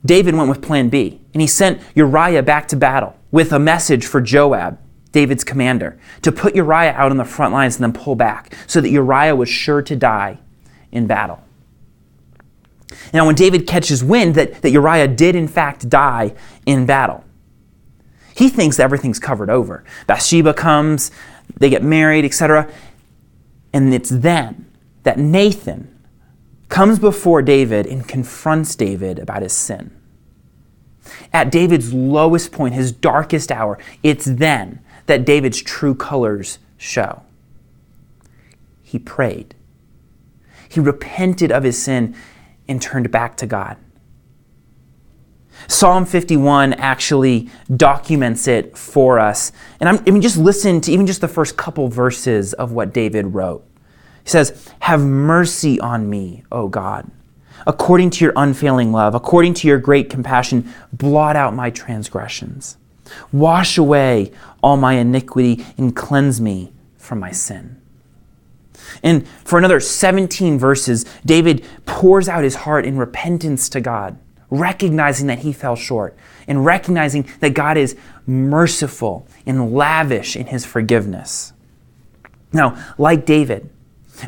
David 0.04 0.34
went 0.34 0.48
with 0.48 0.60
plan 0.60 0.88
B, 0.88 1.20
and 1.32 1.40
he 1.40 1.46
sent 1.46 1.80
Uriah 1.94 2.42
back 2.42 2.68
to 2.68 2.76
battle 2.76 3.16
with 3.30 3.52
a 3.52 3.58
message 3.58 4.06
for 4.06 4.20
Joab, 4.20 4.78
David's 5.16 5.44
commander, 5.44 5.98
to 6.20 6.30
put 6.30 6.54
Uriah 6.54 6.92
out 6.92 7.10
on 7.10 7.16
the 7.16 7.24
front 7.24 7.54
lines 7.54 7.76
and 7.76 7.84
then 7.84 7.94
pull 7.94 8.14
back 8.14 8.54
so 8.66 8.82
that 8.82 8.90
Uriah 8.90 9.34
was 9.34 9.48
sure 9.48 9.80
to 9.80 9.96
die 9.96 10.36
in 10.92 11.06
battle. 11.06 11.42
Now, 13.14 13.24
when 13.24 13.34
David 13.34 13.66
catches 13.66 14.04
wind 14.04 14.34
that, 14.34 14.60
that 14.60 14.72
Uriah 14.72 15.08
did 15.08 15.34
in 15.34 15.48
fact 15.48 15.88
die 15.88 16.34
in 16.66 16.84
battle, 16.84 17.24
he 18.34 18.50
thinks 18.50 18.78
everything's 18.78 19.18
covered 19.18 19.48
over. 19.48 19.84
Bathsheba 20.06 20.52
comes, 20.52 21.10
they 21.56 21.70
get 21.70 21.82
married, 21.82 22.26
etc. 22.26 22.70
And 23.72 23.94
it's 23.94 24.10
then 24.10 24.70
that 25.04 25.18
Nathan 25.18 25.98
comes 26.68 26.98
before 26.98 27.40
David 27.40 27.86
and 27.86 28.06
confronts 28.06 28.76
David 28.76 29.18
about 29.18 29.40
his 29.40 29.54
sin. 29.54 29.92
At 31.32 31.50
David's 31.50 31.94
lowest 31.94 32.52
point, 32.52 32.74
his 32.74 32.92
darkest 32.92 33.50
hour, 33.50 33.78
it's 34.02 34.26
then 34.26 34.80
that 35.06 35.24
David's 35.24 35.62
true 35.62 35.94
colors 35.94 36.58
show. 36.76 37.22
He 38.82 38.98
prayed. 38.98 39.54
He 40.68 40.80
repented 40.80 41.50
of 41.50 41.64
his 41.64 41.80
sin 41.80 42.14
and 42.68 42.82
turned 42.82 43.10
back 43.10 43.36
to 43.38 43.46
God. 43.46 43.76
Psalm 45.68 46.04
51 46.04 46.74
actually 46.74 47.48
documents 47.74 48.46
it 48.46 48.76
for 48.76 49.18
us. 49.18 49.52
And 49.80 49.88
I'm, 49.88 49.98
I 50.06 50.10
mean, 50.10 50.22
just 50.22 50.36
listen 50.36 50.80
to 50.82 50.92
even 50.92 51.06
just 51.06 51.20
the 51.20 51.28
first 51.28 51.56
couple 51.56 51.88
verses 51.88 52.52
of 52.54 52.72
what 52.72 52.92
David 52.92 53.34
wrote. 53.34 53.66
He 54.22 54.30
says, 54.30 54.68
Have 54.80 55.00
mercy 55.00 55.80
on 55.80 56.08
me, 56.08 56.44
O 56.52 56.68
God. 56.68 57.10
According 57.66 58.10
to 58.10 58.24
your 58.24 58.32
unfailing 58.36 58.92
love, 58.92 59.14
according 59.14 59.54
to 59.54 59.68
your 59.68 59.78
great 59.78 60.10
compassion, 60.10 60.72
blot 60.92 61.36
out 61.36 61.54
my 61.54 61.70
transgressions. 61.70 62.76
Wash 63.32 63.78
away 63.78 64.32
all 64.62 64.76
my 64.76 64.94
iniquity 64.94 65.64
and 65.78 65.94
cleanse 65.94 66.40
me 66.40 66.72
from 66.98 67.20
my 67.20 67.30
sin. 67.30 67.80
And 69.02 69.26
for 69.44 69.58
another 69.58 69.80
17 69.80 70.58
verses, 70.58 71.04
David 71.24 71.64
pours 71.86 72.28
out 72.28 72.44
his 72.44 72.54
heart 72.54 72.84
in 72.84 72.96
repentance 72.96 73.68
to 73.70 73.80
God, 73.80 74.18
recognizing 74.50 75.26
that 75.26 75.40
he 75.40 75.52
fell 75.52 75.76
short 75.76 76.16
and 76.46 76.64
recognizing 76.64 77.28
that 77.40 77.54
God 77.54 77.76
is 77.76 77.96
merciful 78.26 79.26
and 79.44 79.72
lavish 79.72 80.36
in 80.36 80.46
his 80.46 80.64
forgiveness. 80.64 81.52
Now, 82.52 82.82
like 82.96 83.26
David, 83.26 83.68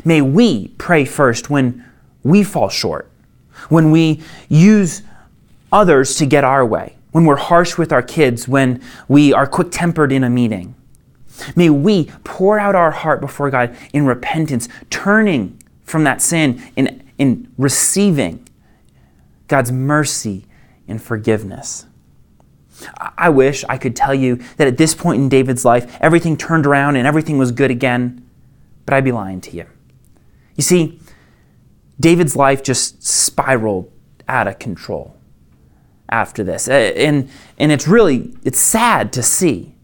May 0.03 0.21
we 0.21 0.69
pray 0.69 1.05
first 1.05 1.49
when 1.49 1.85
we 2.23 2.43
fall 2.43 2.69
short, 2.69 3.09
when 3.69 3.91
we 3.91 4.21
use 4.47 5.01
others 5.71 6.15
to 6.15 6.25
get 6.25 6.43
our 6.43 6.65
way, 6.65 6.95
when 7.11 7.25
we're 7.25 7.35
harsh 7.35 7.77
with 7.77 7.91
our 7.91 8.01
kids, 8.01 8.47
when 8.47 8.81
we 9.07 9.33
are 9.33 9.47
quick 9.47 9.69
tempered 9.71 10.11
in 10.11 10.23
a 10.23 10.29
meeting. 10.29 10.75
May 11.55 11.69
we 11.69 12.05
pour 12.23 12.59
out 12.59 12.75
our 12.75 12.91
heart 12.91 13.21
before 13.21 13.49
God 13.49 13.75
in 13.93 14.05
repentance, 14.05 14.67
turning 14.89 15.61
from 15.83 16.03
that 16.03 16.21
sin 16.21 16.61
in, 16.75 17.09
in 17.17 17.51
receiving 17.57 18.47
God's 19.47 19.71
mercy 19.71 20.45
and 20.87 21.01
forgiveness. 21.01 21.85
I 23.17 23.29
wish 23.29 23.65
I 23.67 23.77
could 23.77 23.95
tell 23.95 24.13
you 24.13 24.37
that 24.57 24.67
at 24.67 24.77
this 24.77 24.93
point 24.93 25.21
in 25.21 25.29
David's 25.29 25.65
life, 25.65 25.97
everything 25.99 26.37
turned 26.37 26.65
around 26.65 26.95
and 26.95 27.05
everything 27.05 27.37
was 27.37 27.51
good 27.51 27.71
again, 27.71 28.25
but 28.85 28.93
I'd 28.93 29.03
be 29.03 29.11
lying 29.11 29.41
to 29.41 29.55
you. 29.55 29.65
You 30.55 30.63
see, 30.63 30.99
David's 31.99 32.35
life 32.35 32.63
just 32.63 33.03
spiraled 33.03 33.91
out 34.27 34.47
of 34.47 34.59
control 34.59 35.18
after 36.09 36.43
this. 36.43 36.67
Uh, 36.67 36.73
and, 36.73 37.29
and 37.57 37.71
it's 37.71 37.87
really, 37.87 38.33
it's 38.43 38.59
sad 38.59 39.13
to 39.13 39.23
see. 39.23 39.75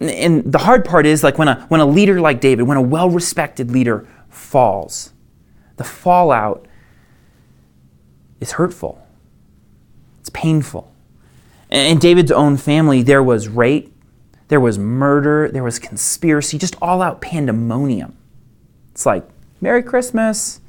And 0.00 0.50
the 0.50 0.58
hard 0.58 0.84
part 0.84 1.06
is 1.06 1.22
like 1.22 1.38
when 1.38 1.48
a, 1.48 1.64
when 1.68 1.80
a 1.80 1.86
leader 1.86 2.20
like 2.20 2.40
David, 2.40 2.64
when 2.64 2.76
a 2.76 2.82
well-respected 2.82 3.70
leader 3.70 4.08
falls, 4.28 5.12
the 5.76 5.84
fallout 5.84 6.66
is 8.40 8.52
hurtful. 8.52 9.06
It's 10.20 10.30
painful. 10.30 10.92
In 11.70 11.98
David's 11.98 12.32
own 12.32 12.56
family, 12.56 13.02
there 13.02 13.22
was 13.22 13.48
rape, 13.48 13.94
there 14.48 14.60
was 14.60 14.78
murder, 14.78 15.48
there 15.50 15.64
was 15.64 15.78
conspiracy, 15.78 16.58
just 16.58 16.76
all 16.82 17.00
out 17.00 17.20
pandemonium. 17.20 18.16
It's 18.90 19.06
like, 19.06 19.26
Merry 19.60 19.82
Christmas. 19.82 20.60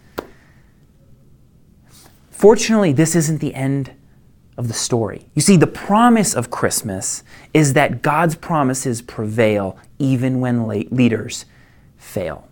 Fortunately, 2.30 2.94
this 2.94 3.16
isn't 3.16 3.42
the 3.42 3.56
end 3.56 3.92
of 4.58 4.68
the 4.68 4.74
story. 4.74 5.26
You 5.34 5.42
see, 5.42 5.58
the 5.58 5.68
promise 5.68 6.34
of 6.34 6.50
Christmas 6.50 7.24
is 7.54 7.74
that 7.74 8.02
God's 8.02 8.36
promises 8.36 9.02
prevail 9.02 9.78
even 10.00 10.40
when 10.40 10.68
leaders 10.68 11.46
fail. 11.98 12.48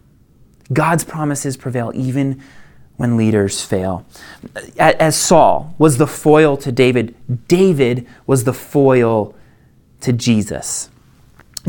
God's 0.74 1.04
promises 1.04 1.58
prevail 1.58 1.92
even 1.94 2.42
when 2.98 3.18
leaders 3.18 3.64
fail. 3.64 4.06
As 4.78 5.16
Saul 5.16 5.76
was 5.78 5.98
the 5.98 6.08
foil 6.08 6.56
to 6.58 6.72
David, 6.72 7.16
David 7.48 8.08
was 8.26 8.44
the 8.44 8.54
foil 8.54 9.36
to 10.02 10.14
Jesus. 10.14 10.90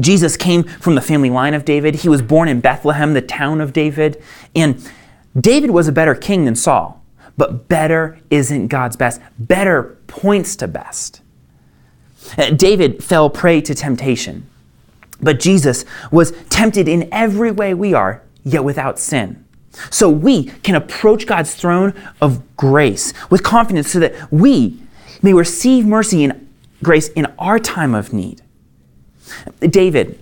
Jesus 0.01 0.37
came 0.37 0.63
from 0.63 0.95
the 0.95 1.01
family 1.01 1.31
line 1.31 1.55
of 1.55 1.65
David. 1.65 1.97
He 1.97 2.09
was 2.09 2.23
born 2.23 2.49
in 2.49 2.61
Bethlehem, 2.61 3.15
the 3.15 3.23
town 3.23 3.61
of 3.61 3.73
David. 3.73 4.23
And 4.55 4.83
David 5.39 5.71
was 5.71 5.89
a 5.89 5.93
better 5.93 6.15
king 6.15 6.45
than 6.45 6.57
Saul, 6.57 7.02
but 7.37 7.69
better 7.69 8.19
isn't 8.31 8.69
God's 8.69 8.97
best. 8.97 9.21
Better 9.39 9.97
points 10.07 10.57
to 10.57 10.69
best. 10.69 11.21
Uh, 12.37 12.51
David 12.51 13.03
fell 13.03 13.31
prey 13.31 13.61
to 13.63 13.75
temptation, 13.75 14.47
but 15.21 15.41
Jesus 15.41 15.85
was 16.11 16.33
tempted 16.51 16.89
in 16.89 17.09
every 17.13 17.51
way 17.51 17.75
we 17.75 17.95
are, 17.95 18.23
yet 18.45 18.65
without 18.65 18.99
sin. 18.99 19.45
So 19.91 20.11
we 20.11 20.45
can 20.45 20.75
approach 20.75 21.27
God's 21.27 21.55
throne 21.55 21.95
of 22.21 22.57
grace 22.57 23.13
with 23.31 23.43
confidence 23.43 23.91
so 23.91 24.01
that 24.01 24.31
we 24.31 24.79
may 25.23 25.33
receive 25.33 25.87
mercy 25.87 26.25
and 26.25 26.49
grace 26.83 27.09
in 27.09 27.27
our 27.39 27.59
time 27.59 27.95
of 27.95 28.13
need. 28.13 28.43
David, 29.61 30.19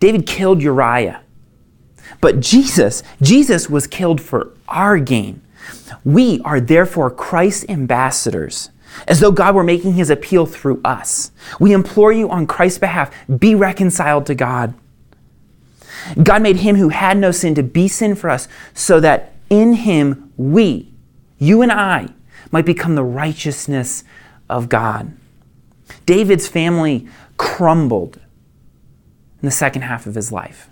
David 0.00 0.26
killed 0.26 0.62
Uriah. 0.62 1.20
But 2.20 2.40
Jesus, 2.40 3.02
Jesus 3.20 3.68
was 3.68 3.86
killed 3.86 4.20
for 4.20 4.52
our 4.68 4.98
gain. 4.98 5.40
We 6.04 6.40
are 6.44 6.60
therefore 6.60 7.10
Christ's 7.10 7.66
ambassadors, 7.68 8.70
as 9.06 9.20
though 9.20 9.32
God 9.32 9.54
were 9.54 9.64
making 9.64 9.94
his 9.94 10.10
appeal 10.10 10.46
through 10.46 10.80
us. 10.84 11.30
We 11.60 11.72
implore 11.72 12.12
you 12.12 12.28
on 12.30 12.46
Christ's 12.46 12.78
behalf, 12.78 13.14
be 13.38 13.54
reconciled 13.54 14.26
to 14.26 14.34
God. 14.34 14.74
God 16.22 16.42
made 16.42 16.56
him 16.56 16.76
who 16.76 16.88
had 16.88 17.16
no 17.16 17.30
sin 17.30 17.54
to 17.54 17.62
be 17.62 17.88
sin 17.88 18.14
for 18.14 18.28
us, 18.28 18.48
so 18.74 19.00
that 19.00 19.34
in 19.50 19.74
him 19.74 20.32
we, 20.36 20.92
you 21.38 21.62
and 21.62 21.70
I, 21.70 22.08
might 22.50 22.66
become 22.66 22.94
the 22.94 23.04
righteousness 23.04 24.04
of 24.48 24.68
God. 24.68 25.12
David's 26.06 26.48
family 26.48 27.06
crumbled 27.36 28.16
in 28.16 29.46
the 29.46 29.50
second 29.50 29.82
half 29.82 30.06
of 30.06 30.14
his 30.14 30.30
life. 30.32 30.68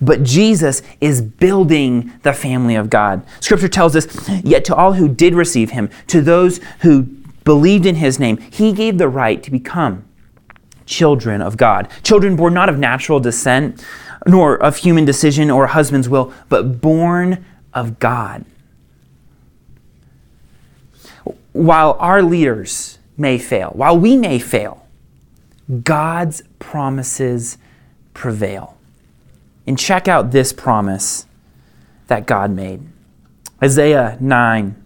But 0.00 0.22
Jesus 0.22 0.82
is 1.00 1.20
building 1.20 2.12
the 2.22 2.32
family 2.32 2.74
of 2.74 2.90
God. 2.90 3.22
Scripture 3.40 3.68
tells 3.68 3.94
us, 3.94 4.06
Yet 4.42 4.64
to 4.66 4.74
all 4.74 4.94
who 4.94 5.08
did 5.08 5.34
receive 5.34 5.70
him, 5.70 5.90
to 6.08 6.20
those 6.20 6.60
who 6.80 7.02
believed 7.44 7.86
in 7.86 7.96
his 7.96 8.18
name, 8.18 8.38
he 8.38 8.72
gave 8.72 8.98
the 8.98 9.08
right 9.08 9.42
to 9.42 9.50
become 9.50 10.04
children 10.86 11.42
of 11.42 11.56
God. 11.56 11.88
Children 12.02 12.36
born 12.36 12.54
not 12.54 12.68
of 12.68 12.78
natural 12.78 13.20
descent, 13.20 13.84
nor 14.26 14.56
of 14.56 14.76
human 14.76 15.04
decision 15.04 15.50
or 15.50 15.68
husband's 15.68 16.08
will, 16.08 16.32
but 16.48 16.80
born 16.80 17.44
of 17.74 17.98
God. 17.98 18.44
While 21.52 21.96
our 22.00 22.22
leaders 22.22 22.98
may 23.16 23.38
fail, 23.38 23.70
while 23.70 23.98
we 23.98 24.16
may 24.16 24.38
fail, 24.38 24.86
God's 25.82 26.42
promises 26.58 27.58
prevail. 28.14 28.75
And 29.66 29.78
check 29.78 30.08
out 30.08 30.30
this 30.30 30.52
promise 30.52 31.26
that 32.06 32.26
God 32.26 32.50
made 32.50 32.82
Isaiah 33.62 34.16
9, 34.20 34.84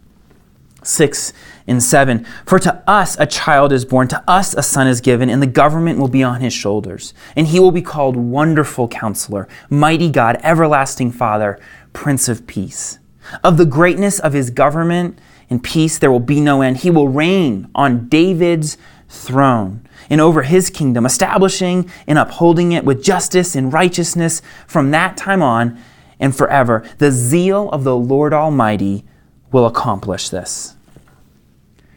6 0.83 1.33
and 1.67 1.83
7. 1.83 2.27
For 2.47 2.59
to 2.59 2.83
us 2.87 3.19
a 3.19 3.27
child 3.27 3.73
is 3.73 3.85
born, 3.85 4.09
to 4.09 4.23
us 4.27 4.55
a 4.55 4.63
son 4.63 4.87
is 4.87 5.01
given, 5.01 5.29
and 5.29 5.43
the 5.43 5.47
government 5.47 5.99
will 5.99 6.09
be 6.09 6.23
on 6.23 6.41
his 6.41 6.53
shoulders. 6.53 7.13
And 7.37 7.49
he 7.49 7.61
will 7.61 7.73
be 7.73 7.83
called 7.83 8.17
Wonderful 8.17 8.89
Counselor, 8.89 9.49
Mighty 9.69 10.11
God, 10.11 10.39
Everlasting 10.43 11.13
Father, 11.13 11.59
Prince 11.93 12.29
of 12.29 12.47
Peace. 12.47 12.99
Of 13.45 13.57
the 13.57 13.67
greatness 13.67 14.19
of 14.19 14.33
his 14.33 14.51
government 14.51 15.19
and 15.51 15.63
peace 15.63 15.99
there 15.99 16.13
will 16.13 16.21
be 16.21 16.41
no 16.41 16.63
end. 16.63 16.79
He 16.79 16.91
will 16.91 17.09
reign 17.09 17.69
on 17.75 18.09
David's 18.09 18.79
throne 19.11 19.87
and 20.09 20.21
over 20.21 20.43
his 20.43 20.71
kingdom, 20.71 21.05
establishing 21.05 21.91
and 22.07 22.19
upholding 22.19 22.73
it 22.73 22.85
with 22.85 23.03
justice 23.03 23.55
and 23.55 23.73
righteousness 23.73 24.41
from 24.67 24.93
that 24.93 25.17
time 25.17 25.43
on 25.43 25.79
and 26.19 26.35
forever. 26.35 26.89
The 26.99 27.11
zeal 27.11 27.69
of 27.71 27.85
the 27.85 27.97
Lord 27.97 28.33
Almighty 28.33 29.05
will 29.53 29.67
accomplish 29.67 30.29
this. 30.29 30.77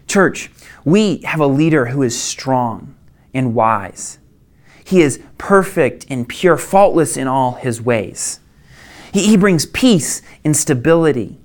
Church, 0.07 0.51
we 0.83 1.17
have 1.19 1.39
a 1.39 1.47
leader 1.47 1.85
who 1.87 2.01
is 2.01 2.19
strong 2.19 2.95
and 3.33 3.55
wise. 3.55 4.17
He 4.83 5.01
is 5.01 5.21
perfect 5.37 6.05
and 6.09 6.27
pure, 6.27 6.57
faultless 6.57 7.15
in 7.15 7.27
all 7.27 7.53
his 7.53 7.81
ways. 7.81 8.39
He, 9.13 9.27
he 9.27 9.37
brings 9.37 9.65
peace 9.65 10.21
and 10.43 10.57
stability. 10.57 11.39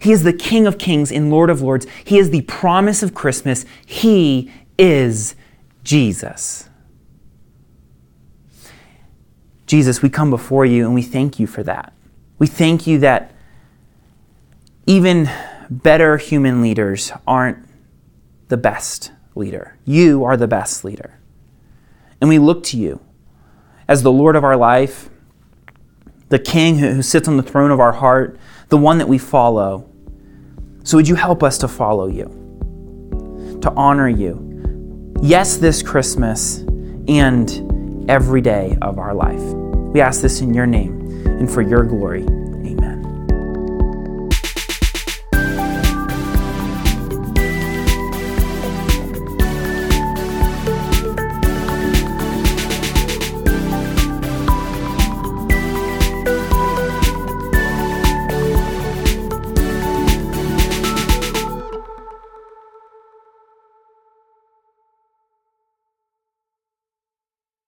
He 0.00 0.12
is 0.12 0.22
the 0.22 0.32
King 0.32 0.66
of 0.66 0.76
kings 0.76 1.12
and 1.12 1.30
Lord 1.30 1.50
of 1.50 1.62
lords. 1.62 1.86
He 2.04 2.18
is 2.18 2.30
the 2.30 2.42
promise 2.42 3.02
of 3.02 3.14
Christmas. 3.14 3.64
He 3.86 4.50
is 4.78 5.34
Jesus. 5.82 6.68
Jesus, 9.66 10.02
we 10.02 10.08
come 10.08 10.30
before 10.30 10.66
you 10.66 10.84
and 10.84 10.94
we 10.94 11.02
thank 11.02 11.38
you 11.38 11.46
for 11.46 11.62
that. 11.62 11.92
We 12.38 12.46
thank 12.46 12.86
you 12.86 12.98
that 12.98 13.34
even 14.86 15.30
better 15.70 16.16
human 16.16 16.60
leaders 16.60 17.12
aren't 17.26 17.66
the 18.48 18.56
best 18.56 19.12
leader. 19.34 19.78
You 19.84 20.24
are 20.24 20.36
the 20.36 20.46
best 20.46 20.84
leader. 20.84 21.18
And 22.20 22.28
we 22.28 22.38
look 22.38 22.62
to 22.64 22.76
you 22.76 23.00
as 23.88 24.02
the 24.02 24.12
Lord 24.12 24.36
of 24.36 24.44
our 24.44 24.56
life, 24.56 25.08
the 26.28 26.38
King 26.38 26.78
who 26.78 27.02
sits 27.02 27.28
on 27.28 27.36
the 27.36 27.42
throne 27.42 27.70
of 27.70 27.80
our 27.80 27.92
heart, 27.92 28.38
the 28.68 28.78
one 28.78 28.98
that 28.98 29.08
we 29.08 29.18
follow. 29.18 29.88
So 30.84 30.98
would 30.98 31.08
you 31.08 31.14
help 31.14 31.42
us 31.42 31.58
to 31.58 31.68
follow 31.68 32.06
you, 32.06 33.58
to 33.62 33.72
honor 33.72 34.08
you? 34.08 34.53
Yes, 35.24 35.56
this 35.56 35.82
Christmas 35.82 36.58
and 37.08 38.10
every 38.10 38.42
day 38.42 38.76
of 38.82 38.98
our 38.98 39.14
life. 39.14 39.40
We 39.94 40.02
ask 40.02 40.20
this 40.20 40.42
in 40.42 40.52
your 40.52 40.66
name 40.66 41.26
and 41.26 41.50
for 41.50 41.62
your 41.62 41.82
glory. 41.82 42.26